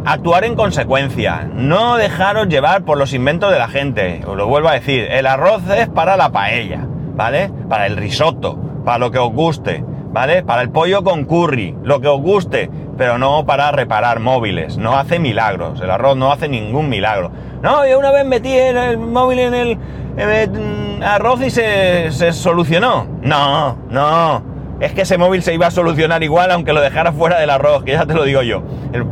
actuar 0.04 0.44
en 0.44 0.54
consecuencia, 0.54 1.48
no 1.52 1.96
dejaros 1.96 2.48
llevar 2.48 2.84
por 2.84 2.98
los 2.98 3.12
inventos 3.12 3.52
de 3.52 3.58
la 3.58 3.68
gente, 3.68 4.22
os 4.26 4.36
lo 4.36 4.46
vuelvo 4.46 4.68
a 4.68 4.74
decir, 4.74 5.06
el 5.10 5.26
arroz 5.26 5.62
es 5.70 5.88
para 5.88 6.16
la 6.16 6.30
paella, 6.30 6.86
¿vale? 7.14 7.50
Para 7.68 7.86
el 7.86 7.96
risotto, 7.96 8.58
para 8.84 8.98
lo 8.98 9.10
que 9.10 9.18
os 9.18 9.32
guste, 9.32 9.84
¿vale? 10.12 10.42
Para 10.42 10.62
el 10.62 10.70
pollo 10.70 11.02
con 11.02 11.24
curry, 11.24 11.76
lo 11.82 12.00
que 12.00 12.08
os 12.08 12.20
guste, 12.20 12.70
pero 12.96 13.18
no 13.18 13.44
para 13.44 13.70
reparar 13.70 14.20
móviles. 14.20 14.78
No 14.78 14.96
hace 14.96 15.18
milagros. 15.18 15.80
El 15.80 15.90
arroz 15.90 16.16
no 16.16 16.32
hace 16.32 16.48
ningún 16.48 16.88
milagro. 16.88 17.30
No, 17.62 17.86
yo 17.86 17.98
una 17.98 18.12
vez 18.12 18.24
metí 18.24 18.52
el, 18.52 18.98
móvil 18.98 19.38
en 19.38 19.54
el, 19.54 19.76
mm, 19.76 21.02
arroz 21.02 21.40
y 21.42 21.50
se, 21.50 22.10
se 22.12 22.32
solucionó. 22.32 23.06
No, 23.22 23.78
no. 23.88 24.56
Es 24.80 24.92
que 24.92 25.02
ese 25.02 25.16
móvil 25.16 25.42
se 25.42 25.54
iba 25.54 25.66
a 25.66 25.70
solucionar 25.70 26.22
igual 26.22 26.50
aunque 26.50 26.72
lo 26.72 26.80
dejara 26.80 27.12
fuera 27.12 27.38
del 27.38 27.48
arroz, 27.48 27.82
que 27.82 27.92
ya 27.92 28.04
te 28.04 28.14
lo 28.14 28.24
digo 28.24 28.42
yo. 28.42 28.62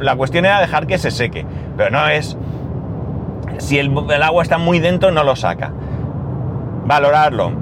la 0.01 0.15
cuestión 0.17 0.45
era 0.45 0.61
dejar 0.61 0.87
que 0.87 0.99
se 0.99 1.11
seque. 1.11 1.47
Pero 1.77 1.91
no 1.91 2.07
es... 2.09 2.37
Si 3.59 3.79
el, 3.79 3.93
el 4.11 4.23
agua 4.23 4.43
está 4.43 4.59
muy 4.59 4.79
dentro, 4.79 5.11
no 5.11 5.25
lo 5.25 5.37
saca. 5.37 5.73
Valorarlo. 6.85 7.53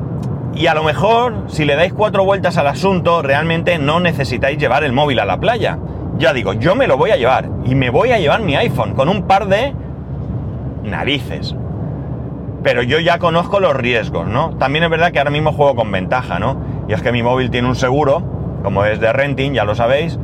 Y 0.55 0.67
a 0.67 0.75
lo 0.75 0.83
mejor, 0.83 1.45
si 1.49 1.65
le 1.65 1.77
dais 1.77 1.93
cuatro 1.93 2.25
vueltas 2.25 2.59
al 2.59 2.67
asunto, 2.67 3.23
realmente 3.23 3.79
no 3.79 4.01
necesitáis 4.01 4.59
llevar 4.59 4.85
el 4.85 4.93
móvil 4.93 5.21
a 5.21 5.25
la 5.25 5.39
playa. 5.39 5.79
Ya 6.19 6.33
digo, 6.33 6.55
yo 6.55 6.75
me 6.75 6.87
lo 6.87 6.97
voy 6.97 7.11
a 7.11 7.17
llevar. 7.17 7.49
Y 7.65 7.75
me 7.75 7.91
voy 7.91 8.11
a 8.11 8.19
llevar 8.19 8.43
mi 8.43 8.57
iPhone 8.57 8.95
con 8.95 9.09
un 9.09 9.23
par 9.27 9.47
de 9.47 9.75
narices. 10.83 11.55
Pero 12.63 12.83
yo 12.83 13.01
ya 13.01 13.19
conozco 13.19 13.59
los 13.61 13.75
riesgos, 13.75 14.29
¿no? 14.29 14.57
También 14.57 14.85
es 14.85 14.91
verdad 14.91 15.11
que 15.11 15.19
ahora 15.19 15.31
mismo 15.31 15.53
juego 15.53 15.75
con 15.75 15.91
ventaja, 15.91 16.39
¿no? 16.39 16.57
Y 16.89 16.93
es 16.93 17.03
que 17.03 17.13
mi 17.13 17.23
móvil 17.23 17.51
tiene 17.51 17.69
un 17.69 17.75
seguro, 17.75 18.23
como 18.63 18.85
es 18.85 19.01
de 19.01 19.13
renting, 19.13 19.53
ya 19.53 19.65
lo 19.65 19.75
sabéis, 19.75 20.19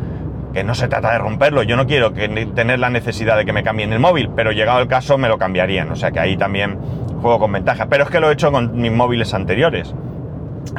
que 0.53 0.63
no 0.65 0.75
se 0.75 0.89
trata 0.89 1.13
de 1.13 1.19
romperlo. 1.19 1.63
Yo 1.63 1.77
no 1.77 1.87
quiero 1.87 2.13
que, 2.15 2.29
tener 2.55 2.79
la 2.79 2.91
necesidad 2.91 3.37
de 3.37 3.45
que 3.45 3.53
me 3.53 3.63
cambien 3.63 3.93
el 3.93 3.99
móvil, 3.99 4.31
pero 4.35 4.53
llegado 4.53 4.81
el 4.81 4.89
caso 4.89 5.19
me 5.19 5.29
lo 5.29 5.39
cambiarían. 5.39 5.91
O 5.91 5.97
sea 5.97 6.13
que 6.13 6.21
ahí 6.21 6.37
también 6.37 6.79
juego 7.21 7.41
con 7.41 7.53
ventaja. 7.53 7.87
Pero 7.89 8.05
es 8.05 8.11
que 8.11 8.21
lo 8.21 8.31
he 8.31 8.35
hecho 8.35 8.53
con 8.53 8.81
mis 8.81 8.93
móviles 8.93 9.35
anteriores. 9.35 9.95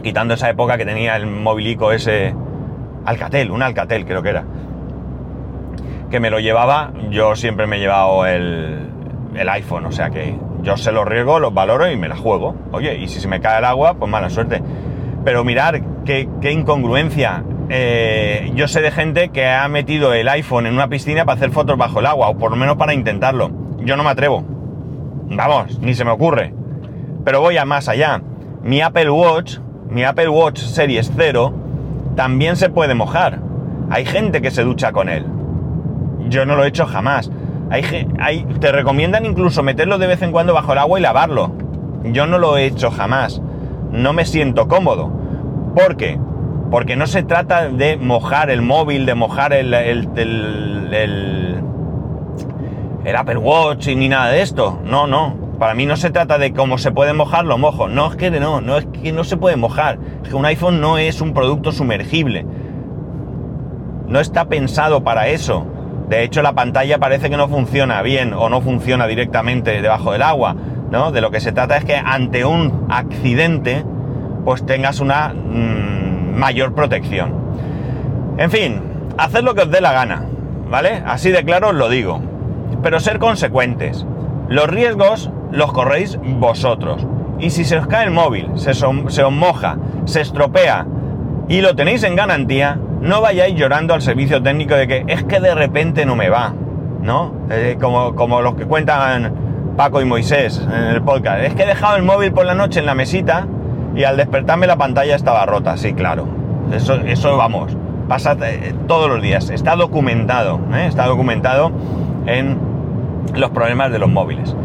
Quitando 0.02 0.34
esa 0.36 0.50
época 0.50 0.78
que 0.78 0.86
tenía 0.86 1.16
el 1.16 1.28
móvilico 1.28 1.92
ese 1.92 2.34
Alcatel, 3.06 3.52
un 3.52 3.62
Alcatel 3.62 4.06
creo 4.06 4.22
que 4.22 4.30
era. 4.30 4.46
Que 6.10 6.20
me 6.20 6.30
lo 6.30 6.40
llevaba, 6.40 6.92
yo 7.10 7.36
siempre 7.36 7.68
me 7.68 7.78
he 7.78 7.80
llevado 7.80 8.26
el, 8.26 8.89
el 9.40 9.50
iPhone, 9.50 9.86
o 9.86 9.92
sea 9.92 10.10
que 10.10 10.36
yo 10.62 10.76
se 10.78 10.92
lo 10.92 11.06
riego, 11.06 11.40
los 11.40 11.54
valoro 11.54 11.90
y 11.90 11.96
me 11.96 12.10
la 12.10 12.18
juego. 12.18 12.56
Oye, 12.72 12.98
y 12.98 13.08
si 13.08 13.20
se 13.20 13.28
me 13.28 13.40
cae 13.40 13.60
el 13.60 13.66
agua, 13.66 13.94
pues 13.96 14.12
mala 14.12 14.30
suerte. 14.30 14.62
Pero 15.24 15.44
mirar 15.44 15.82
qué, 16.04 16.28
incongruencia. 16.52 17.44
Eh, 17.70 18.52
yo 18.56 18.68
sé 18.68 18.82
de 18.82 18.92
gente 18.92 19.30
que 19.30 19.48
ha 19.48 19.68
metido 19.68 20.14
el 20.14 20.28
iPhone 20.28 20.66
en 20.66 20.74
una 20.74 20.90
piscina 20.90 21.26
para 21.26 21.38
hacer 21.38 21.52
fotos 21.52 21.78
bajo 21.78 22.00
el 22.00 22.06
agua, 22.06 22.30
o 22.30 22.38
por 22.38 22.52
lo 22.52 22.58
menos 22.58 22.76
para 22.76 22.94
intentarlo. 22.94 23.52
Yo 23.80 23.96
no 23.96 24.04
me 24.04 24.10
atrevo. 24.10 24.44
Vamos, 25.30 25.80
ni 25.80 25.94
se 25.94 26.04
me 26.04 26.12
ocurre. 26.12 26.54
Pero 27.24 27.42
voy 27.42 27.58
a 27.58 27.66
más 27.66 27.88
allá. 27.88 28.22
Mi 28.64 28.82
Apple 28.82 29.10
Watch, 29.10 29.60
mi 29.90 30.04
Apple 30.04 30.30
Watch 30.30 30.60
Series 30.60 31.12
0, 31.16 31.54
también 32.16 32.56
se 32.56 32.70
puede 32.70 32.96
mojar. 32.96 33.40
Hay 33.90 34.06
gente 34.06 34.42
que 34.42 34.52
se 34.52 34.64
ducha 34.64 34.92
con 34.92 35.08
él. 35.08 35.26
Yo 36.28 36.46
no 36.46 36.56
lo 36.56 36.64
he 36.64 36.68
hecho 36.68 36.86
jamás. 36.86 37.32
Hay, 37.70 38.46
te 38.60 38.72
recomiendan 38.72 39.26
incluso 39.26 39.62
meterlo 39.62 40.00
de 40.00 40.08
vez 40.08 40.22
en 40.22 40.32
cuando 40.32 40.54
bajo 40.54 40.74
el 40.74 40.80
agua 40.80 41.00
y 41.00 41.04
lavarlo. 41.04 41.52
Yo 42.04 42.26
no 42.26 42.40
lo 42.40 42.58
he 42.58 42.66
hecho 42.66 42.90
jamás. 42.90 43.42
No 43.92 44.14
me 44.14 44.26
siento 44.26 44.68
cómodo. 44.68 45.12
¿Por 45.76 45.96
qué? 45.96 46.20
Porque 46.72 46.96
no 46.96 47.08
se 47.08 47.24
trata 47.24 47.70
de 47.70 47.98
mojar 47.98 48.50
el 48.50 48.62
móvil, 48.62 49.06
de 49.06 49.16
mojar 49.16 49.54
el, 49.54 49.74
el, 49.74 50.10
el, 50.94 51.64
Apple 53.16 53.38
Watch 53.38 53.88
ni 53.88 54.08
nada 54.08 54.32
de 54.32 54.42
esto. 54.42 54.80
No, 54.84 55.08
no. 55.08 55.36
Para 55.60 55.74
mí 55.74 55.86
no 55.86 55.98
se 55.98 56.10
trata 56.10 56.38
de 56.38 56.54
cómo 56.54 56.78
se 56.78 56.92
puede 56.92 57.14
mojar, 57.14 57.46
lo 57.46 57.58
mojo. 57.58 57.90
No 57.90 58.08
es 58.08 58.16
que 58.16 58.32
no, 58.32 58.62
no 58.62 58.78
es 58.78 58.86
que 58.86 59.12
no 59.12 59.24
se 59.24 59.38
puede 59.38 59.58
mojar. 59.58 60.00
Es 60.24 60.30
que 60.30 60.36
un 60.36 60.46
iPhone 60.46 60.80
no 60.80 60.98
es 60.98 61.22
un 61.22 61.34
producto 61.34 61.72
sumergible. 61.72 62.46
No 64.08 64.20
está 64.20 64.46
pensado 64.46 65.04
para 65.04 65.28
eso. 65.28 65.66
De 66.10 66.24
hecho, 66.24 66.42
la 66.42 66.54
pantalla 66.54 66.98
parece 66.98 67.30
que 67.30 67.38
no 67.38 67.48
funciona 67.48 68.02
bien 68.02 68.34
o 68.34 68.50
no 68.50 68.62
funciona 68.62 69.06
directamente 69.06 69.80
debajo 69.80 70.12
del 70.12 70.24
agua, 70.24 70.56
¿no? 70.90 71.12
De 71.12 71.22
lo 71.22 71.30
que 71.30 71.40
se 71.40 71.52
trata 71.52 71.78
es 71.78 71.86
que 71.86 71.96
ante 71.96 72.46
un 72.46 72.88
accidente, 72.90 73.86
pues 74.44 74.66
tengas 74.66 75.00
una 75.00 75.30
mm, 75.30 76.36
mayor 76.36 76.74
protección. 76.74 77.36
En 78.38 78.50
fin, 78.50 78.82
haced 79.20 79.44
lo 79.44 79.54
que 79.54 79.62
os 79.62 79.72
dé 79.72 79.82
la 79.82 79.94
gana, 79.94 80.26
¿vale? 80.68 81.04
Así 81.06 81.30
de 81.30 81.44
claro 81.44 81.70
os 81.70 81.76
lo 81.76 81.90
digo. 81.90 82.22
Pero 82.82 83.00
ser 83.00 83.20
consecuentes. 83.20 84.06
Los 84.48 84.68
riesgos 84.68 85.30
los 85.52 85.72
corréis 85.72 86.18
vosotros. 86.24 87.06
Y 87.38 87.52
si 87.52 87.66
se 87.66 87.78
os 87.78 87.86
cae 87.86 88.06
el 88.06 88.12
móvil, 88.12 88.50
se, 88.56 88.74
se 88.74 88.86
os 89.24 89.32
moja, 89.32 89.78
se 90.06 90.22
estropea 90.22 90.88
y 91.48 91.62
lo 91.62 91.76
tenéis 91.76 92.04
en 92.04 92.16
garantía, 92.16 92.80
no 93.02 93.22
vayáis 93.22 93.56
llorando 93.56 93.94
al 93.94 94.02
servicio 94.02 94.42
técnico 94.42 94.76
de 94.76 94.88
que 94.88 95.04
es 95.08 95.24
que 95.24 95.40
de 95.40 95.56
repente 95.56 96.06
no 96.06 96.16
me 96.16 96.30
va, 96.30 96.54
¿no? 97.02 97.34
Eh, 97.50 97.78
como, 97.80 98.16
como 98.16 98.42
los 98.42 98.56
que 98.56 98.66
cuentan 98.66 99.34
Paco 99.78 100.02
y 100.02 100.06
Moisés 100.06 100.62
en 100.66 100.84
el 100.84 101.02
podcast. 101.02 101.44
Es 101.44 101.54
que 101.56 101.64
he 101.64 101.68
dejado 101.68 101.96
el 101.96 102.04
móvil 102.04 102.32
por 102.34 102.46
la 102.46 102.54
noche 102.54 102.80
en 102.80 102.86
la 102.86 102.96
mesita 102.96 103.48
y 103.96 104.04
al 104.04 104.18
despertarme 104.18 104.68
la 104.68 104.78
pantalla 104.78 105.16
estaba 105.16 105.46
rota, 105.46 105.78
sí, 105.78 105.94
claro. 105.94 106.28
Eso, 106.74 106.96
eso 106.96 107.38
vamos, 107.38 107.76
pasa 108.08 108.36
eh, 108.42 108.74
todos 108.88 109.10
los 109.10 109.22
días. 109.22 109.50
Está 109.50 109.76
documentado, 109.76 110.60
¿eh? 110.74 110.86
está 110.88 111.06
documentado 111.06 111.72
en 112.26 112.58
los 113.34 113.52
problemas 113.52 113.92
de 113.92 114.00
los 114.00 114.10
móviles. 114.10 114.56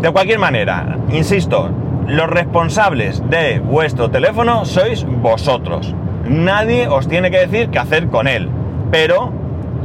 De 0.00 0.10
cualquier 0.10 0.38
manera, 0.38 0.98
insisto, 1.10 1.70
los 2.06 2.28
responsables 2.28 3.22
de 3.28 3.60
vuestro 3.60 4.10
teléfono 4.10 4.64
sois 4.64 5.04
vosotros. 5.04 5.94
Nadie 6.28 6.88
os 6.88 7.08
tiene 7.08 7.30
que 7.30 7.38
decir 7.38 7.70
qué 7.70 7.78
hacer 7.78 8.08
con 8.08 8.28
él, 8.28 8.48
pero 8.90 9.32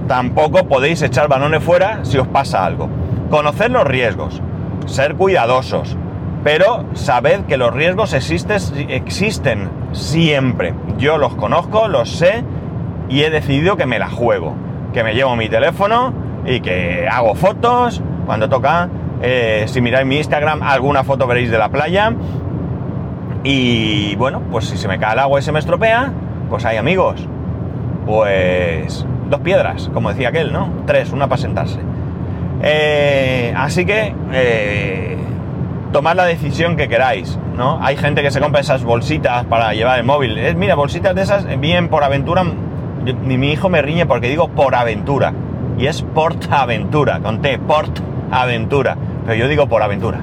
tampoco 0.08 0.68
podéis 0.68 1.02
echar 1.02 1.28
balones 1.28 1.64
fuera 1.64 2.00
si 2.04 2.18
os 2.18 2.28
pasa 2.28 2.66
algo. 2.66 2.90
Conocer 3.30 3.72
los 3.72 3.84
riesgos, 3.84 4.42
ser 4.86 5.16
cuidadosos, 5.16 5.98
pero 6.44 6.86
sabed 6.94 7.42
que 7.42 7.58
los 7.58 7.74
riesgos 7.74 8.14
existen, 8.14 8.60
existen 8.90 9.70
siempre. 9.92 10.74
Yo 10.98 11.18
los 11.18 11.36
conozco, 11.36 11.88
los 11.88 12.10
sé 12.10 12.44
y 13.10 13.24
he 13.24 13.30
decidido 13.30 13.76
que 13.76 13.86
me 13.86 14.00
la 14.00 14.10
juego, 14.10 14.56
que 14.94 15.04
me 15.04 15.14
llevo 15.14 15.36
mi 15.36 15.50
teléfono 15.50 16.14
y 16.46 16.62
que 16.62 17.08
hago 17.12 17.36
fotos 17.36 18.02
cuando 18.26 18.48
toca. 18.48 18.90
Eh, 19.22 19.66
si 19.68 19.82
miráis 19.82 20.06
mi 20.06 20.18
Instagram, 20.18 20.62
alguna 20.62 21.04
foto 21.04 21.26
veréis 21.28 21.50
de 21.50 21.58
la 21.58 21.70
playa. 21.70 22.14
Y 23.44 24.16
bueno, 24.16 24.42
pues 24.52 24.66
si 24.66 24.78
se 24.78 24.88
me 24.88 25.00
cae 25.00 25.14
el 25.14 25.20
agua 25.20 25.40
y 25.40 25.44
se 25.44 25.52
me 25.52 25.60
estropea, 25.60 26.12
pues 26.50 26.66
hay 26.66 26.78
amigos. 26.78 27.28
Pues 28.06 29.06
dos 29.30 29.42
piedras, 29.42 29.90
como 29.94 30.10
decía 30.10 30.30
aquel, 30.30 30.54
¿no? 30.54 30.70
Tres, 30.86 31.12
una 31.12 31.28
para 31.28 31.42
sentarse. 31.42 31.80
Eh, 32.62 33.54
así 33.56 33.86
que 33.86 34.16
eh, 34.34 35.18
tomad 35.92 36.16
la 36.16 36.26
decisión 36.26 36.76
que 36.76 36.88
queráis, 36.88 37.38
¿no? 37.56 37.80
Hay 37.82 37.98
gente 37.98 38.24
que 38.24 38.32
se 38.32 38.40
compra 38.40 38.62
esas 38.62 38.84
bolsitas 38.84 39.46
para 39.46 39.74
llevar 39.74 40.00
el 40.00 40.06
móvil. 40.06 40.38
Es, 40.38 40.56
mira, 40.56 40.76
bolsitas 40.76 41.16
de 41.16 41.22
esas, 41.22 41.60
bien 41.60 41.90
por 41.90 42.04
aventura. 42.04 42.44
Mi, 42.44 43.52
hijo 43.52 43.70
me 43.70 43.82
riñe 43.82 44.06
porque 44.06 44.30
digo 44.30 44.50
por 44.50 44.76
aventura. 44.76 45.34
Y 45.78 45.86
es 45.86 46.02
portaventura, 46.02 47.20
con 47.20 47.42
T, 47.42 47.60
port 47.60 48.00
aventura. 48.32 48.98
Pero 49.26 49.36
yo 49.36 49.48
digo 49.48 49.68
por 49.68 49.84
aventura. 49.84 50.20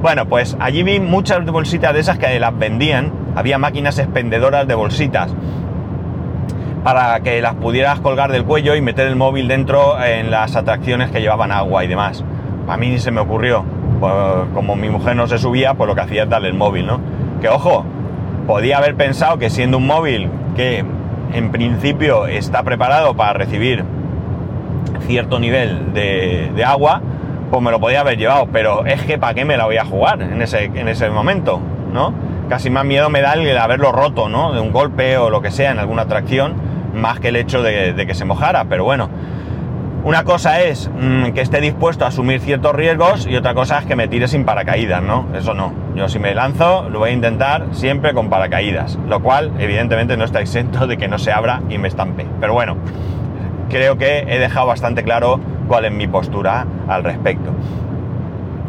Bueno, 0.00 0.26
pues 0.26 0.56
allí 0.60 0.82
vi 0.82 1.00
muchas 1.00 1.44
bolsitas 1.44 1.94
de 1.94 2.00
esas 2.00 2.18
que 2.18 2.38
las 2.38 2.58
vendían. 2.58 3.12
Había 3.34 3.58
máquinas 3.58 3.98
expendedoras 3.98 4.66
de 4.66 4.74
bolsitas 4.74 5.34
para 6.84 7.18
que 7.20 7.40
las 7.40 7.54
pudieras 7.54 7.98
colgar 8.00 8.30
del 8.30 8.44
cuello 8.44 8.76
y 8.76 8.82
meter 8.82 9.08
el 9.08 9.16
móvil 9.16 9.48
dentro 9.48 10.00
en 10.04 10.30
las 10.30 10.54
atracciones 10.54 11.10
que 11.10 11.22
llevaban 11.22 11.50
agua 11.50 11.82
y 11.82 11.88
demás. 11.88 12.22
A 12.68 12.76
mí 12.76 12.98
se 12.98 13.10
me 13.10 13.22
ocurrió, 13.22 13.64
pues, 14.00 14.12
como 14.52 14.76
mi 14.76 14.90
mujer 14.90 15.16
no 15.16 15.26
se 15.26 15.38
subía, 15.38 15.72
pues 15.74 15.88
lo 15.88 15.94
que 15.94 16.02
hacía 16.02 16.24
es 16.24 16.28
darle 16.28 16.48
el 16.48 16.54
móvil, 16.54 16.86
¿no? 16.86 17.00
Que 17.40 17.48
ojo, 17.48 17.86
podía 18.46 18.76
haber 18.76 18.96
pensado 18.96 19.38
que 19.38 19.48
siendo 19.48 19.78
un 19.78 19.86
móvil 19.86 20.28
que 20.56 20.84
en 21.32 21.50
principio 21.50 22.26
está 22.26 22.62
preparado 22.62 23.14
para 23.14 23.32
recibir 23.32 23.82
cierto 25.06 25.38
nivel 25.38 25.94
de, 25.94 26.64
agua, 26.66 27.00
pues 27.50 27.62
me 27.62 27.70
lo 27.70 27.80
podía 27.80 28.00
haber 28.00 28.18
llevado, 28.18 28.48
pero 28.52 28.84
es 28.84 29.02
que 29.02 29.16
¿para 29.16 29.32
qué 29.32 29.46
me 29.46 29.56
la 29.56 29.64
voy 29.64 29.78
a 29.78 29.86
jugar 29.86 30.20
en 30.20 30.42
ese, 30.42 30.64
en 30.64 30.88
ese 30.88 31.08
momento? 31.08 31.60
¿No? 31.94 32.12
Casi 32.50 32.68
más 32.68 32.84
miedo 32.84 33.08
me 33.08 33.22
da 33.22 33.32
el 33.32 33.56
haberlo 33.56 33.90
roto, 33.90 34.28
¿no? 34.28 34.52
De 34.52 34.60
un 34.60 34.70
golpe 34.70 35.16
o 35.16 35.30
lo 35.30 35.40
que 35.40 35.50
sea 35.50 35.70
en 35.70 35.78
alguna 35.78 36.02
atracción 36.02 36.73
más 36.94 37.20
que 37.20 37.28
el 37.28 37.36
hecho 37.36 37.62
de, 37.62 37.94
que 38.06 38.14
se 38.14 38.24
mojara, 38.24 38.64
pero 38.64 38.84
bueno. 38.84 39.08
Una 40.04 40.22
cosa 40.22 40.60
es 40.60 40.90
mm, 40.90 41.30
que 41.32 41.40
esté 41.40 41.62
dispuesto 41.62 42.04
a 42.04 42.08
asumir 42.08 42.38
ciertos 42.40 42.74
riesgos 42.74 43.26
y 43.26 43.36
otra 43.36 43.54
cosa 43.54 43.78
es 43.78 43.86
que 43.86 43.96
me 43.96 44.06
tire 44.06 44.28
sin 44.28 44.44
paracaídas, 44.44 45.02
¿no? 45.02 45.26
Eso 45.34 45.54
no. 45.54 45.72
Yo 45.94 46.10
si 46.10 46.18
me 46.18 46.34
lanzo 46.34 46.90
lo 46.90 46.98
voy 46.98 47.10
a 47.10 47.12
intentar 47.14 47.68
siempre 47.72 48.12
con 48.12 48.28
paracaídas, 48.28 48.98
lo 49.08 49.20
cual 49.20 49.52
evidentemente 49.58 50.18
no 50.18 50.24
está 50.24 50.42
exento 50.42 50.86
de 50.86 50.98
que 50.98 51.08
no 51.08 51.18
se 51.18 51.32
abra 51.32 51.62
y 51.70 51.78
me 51.78 51.88
estampe. 51.88 52.26
Pero 52.38 52.52
bueno, 52.52 52.76
creo 53.70 53.96
que 53.96 54.26
he 54.28 54.38
dejado 54.38 54.66
bastante 54.66 55.02
claro 55.04 55.40
cuál 55.68 55.86
es 55.86 55.92
mi 55.92 56.06
postura 56.06 56.66
al 56.86 57.02
respecto. 57.02 57.50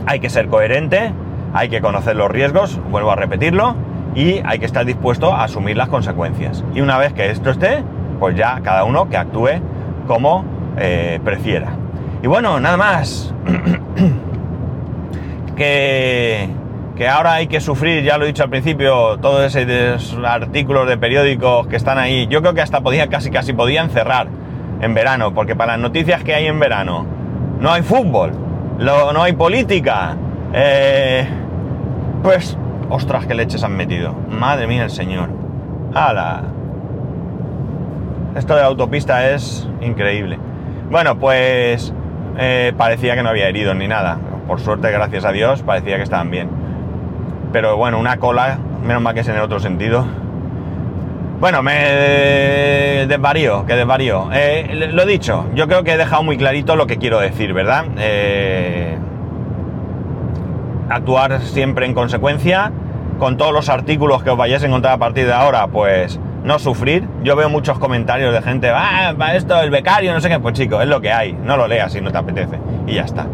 Hay 0.05 0.21
que 0.21 0.29
ser 0.29 0.47
coherente, 0.47 1.11
hay 1.53 1.69
que 1.69 1.81
conocer 1.81 2.15
los 2.15 2.31
riesgos, 2.31 2.79
vuelvo 2.89 3.11
a 3.11 3.15
repetirlo, 3.15 3.75
y 4.15 4.41
hay 4.45 4.59
que 4.59 4.65
estar 4.65 4.85
dispuesto 4.85 5.33
a 5.33 5.43
asumir 5.43 5.77
las 5.77 5.89
consecuencias. 5.89 6.63
Y 6.73 6.81
una 6.81 6.97
vez 6.97 7.13
que 7.13 7.29
esto 7.29 7.51
esté, 7.51 7.83
pues 8.19 8.35
ya 8.35 8.59
cada 8.61 8.83
uno 8.83 9.09
que 9.09 9.17
actúe 9.17 9.61
como 10.07 10.45
eh, 10.77 11.19
prefiera. 11.23 11.69
Y 12.21 12.27
bueno, 12.27 12.59
nada 12.59 12.77
más. 12.77 13.33
que, 15.55 16.49
que 16.95 17.07
ahora 17.07 17.33
hay 17.33 17.47
que 17.47 17.61
sufrir, 17.61 18.03
ya 18.03 18.17
lo 18.17 18.25
he 18.25 18.27
dicho 18.27 18.43
al 18.43 18.49
principio, 18.49 19.17
todos 19.19 19.55
esos 19.55 20.17
artículos 20.23 20.87
de 20.87 20.97
periódicos 20.97 21.67
que 21.67 21.75
están 21.75 21.97
ahí. 21.97 22.27
Yo 22.27 22.41
creo 22.41 22.53
que 22.53 22.61
hasta 22.61 22.81
podía, 22.81 23.07
casi 23.07 23.31
casi 23.31 23.53
podían 23.53 23.89
cerrar 23.89 24.27
en 24.81 24.93
verano, 24.93 25.33
porque 25.33 25.55
para 25.55 25.73
las 25.73 25.81
noticias 25.81 26.23
que 26.23 26.33
hay 26.33 26.47
en 26.47 26.59
verano, 26.59 27.05
no 27.59 27.71
hay 27.71 27.81
fútbol, 27.81 28.31
no 28.79 29.21
hay 29.21 29.33
política. 29.33 30.15
Eh, 30.53 31.27
pues, 32.23 32.57
ostras, 32.89 33.25
qué 33.25 33.35
leches 33.35 33.63
han 33.63 33.75
metido. 33.75 34.15
Madre 34.29 34.67
mía, 34.67 34.83
el 34.83 34.89
señor. 34.89 35.29
¡Hala! 35.93 36.43
Esto 38.35 38.53
de 38.55 38.63
autopista 38.63 39.31
es 39.31 39.65
increíble. 39.79 40.37
Bueno, 40.91 41.17
pues 41.17 41.93
eh, 42.37 42.73
parecía 42.77 43.15
que 43.15 43.23
no 43.23 43.29
había 43.29 43.47
herido 43.47 43.73
ni 43.73 43.87
nada. 43.87 44.17
Por 44.45 44.59
suerte, 44.59 44.91
gracias 44.91 45.23
a 45.23 45.31
Dios, 45.31 45.63
parecía 45.63 45.95
que 45.95 46.03
estaban 46.03 46.29
bien. 46.29 46.49
Pero 47.53 47.77
bueno, 47.77 47.97
una 47.97 48.17
cola, 48.17 48.59
menos 48.85 49.01
mal 49.01 49.13
que 49.13 49.21
es 49.21 49.27
en 49.29 49.35
el 49.35 49.41
otro 49.41 49.61
sentido. 49.61 50.05
Bueno, 51.39 51.63
me 51.63 53.05
desvarío, 53.07 53.65
que 53.65 53.75
desvarío. 53.75 54.29
Eh, 54.33 54.89
lo 54.91 55.05
dicho, 55.05 55.45
yo 55.53 55.67
creo 55.67 55.85
que 55.85 55.93
he 55.93 55.97
dejado 55.97 56.21
muy 56.21 56.37
clarito 56.37 56.75
lo 56.75 56.87
que 56.87 56.97
quiero 56.97 57.21
decir, 57.21 57.53
¿verdad? 57.53 57.85
Eh, 57.97 58.97
actuar 60.89 61.39
siempre 61.39 61.85
en 61.85 61.93
consecuencia. 61.93 62.73
Con 63.17 63.37
todos 63.37 63.53
los 63.53 63.69
artículos 63.69 64.23
que 64.23 64.29
os 64.29 64.37
vayáis 64.37 64.61
a 64.63 64.65
encontrar 64.65 64.95
a 64.95 64.97
partir 64.97 65.25
de 65.25 65.31
ahora, 65.31 65.67
pues 65.67 66.19
no 66.45 66.59
sufrir. 66.59 67.07
Yo 67.23 67.35
veo 67.35 67.49
muchos 67.49 67.77
comentarios 67.79 68.33
de 68.33 68.41
gente, 68.41 68.69
ah, 68.69 69.13
para 69.17 69.35
esto, 69.35 69.59
el 69.59 69.71
becario, 69.71 70.13
no 70.13 70.21
sé 70.21 70.29
qué. 70.29 70.39
Pues 70.39 70.53
chico, 70.53 70.81
es 70.81 70.87
lo 70.87 71.01
que 71.01 71.11
hay. 71.11 71.33
No 71.33 71.57
lo 71.57 71.67
leas 71.67 71.91
si 71.91 71.99
no 71.99 72.11
te 72.11 72.17
apetece. 72.17 72.59
Y 72.87 72.93
ya 72.93 73.01
está. 73.01 73.27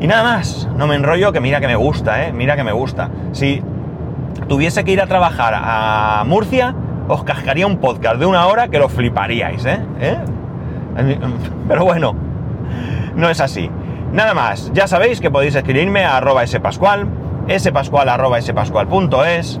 Y 0.00 0.06
nada 0.06 0.22
más, 0.22 0.68
no 0.76 0.86
me 0.86 0.96
enrollo, 0.96 1.32
que 1.32 1.40
mira 1.40 1.60
que 1.60 1.66
me 1.66 1.76
gusta, 1.76 2.26
¿eh? 2.26 2.32
Mira 2.32 2.56
que 2.56 2.64
me 2.64 2.72
gusta. 2.72 3.08
Si 3.32 3.62
tuviese 4.48 4.84
que 4.84 4.92
ir 4.92 5.00
a 5.00 5.06
trabajar 5.06 5.54
a 5.56 6.24
Murcia, 6.26 6.74
os 7.08 7.24
cascaría 7.24 7.66
un 7.66 7.78
podcast 7.78 8.16
de 8.16 8.26
una 8.26 8.46
hora 8.46 8.68
que 8.68 8.78
lo 8.78 8.88
fliparíais, 8.88 9.64
¿eh? 9.64 9.80
¿Eh? 10.00 10.18
Pero 11.68 11.84
bueno, 11.84 12.14
no 13.14 13.30
es 13.30 13.40
así. 13.40 13.70
Nada 14.12 14.34
más, 14.34 14.72
ya 14.72 14.86
sabéis 14.86 15.20
que 15.20 15.30
podéis 15.30 15.54
escribirme 15.54 16.04
a 16.04 16.16
arroba 16.16 16.46
spascual, 16.46 17.06
spascual 17.58 18.08
arroba 18.08 18.40
spascual.es, 18.40 19.60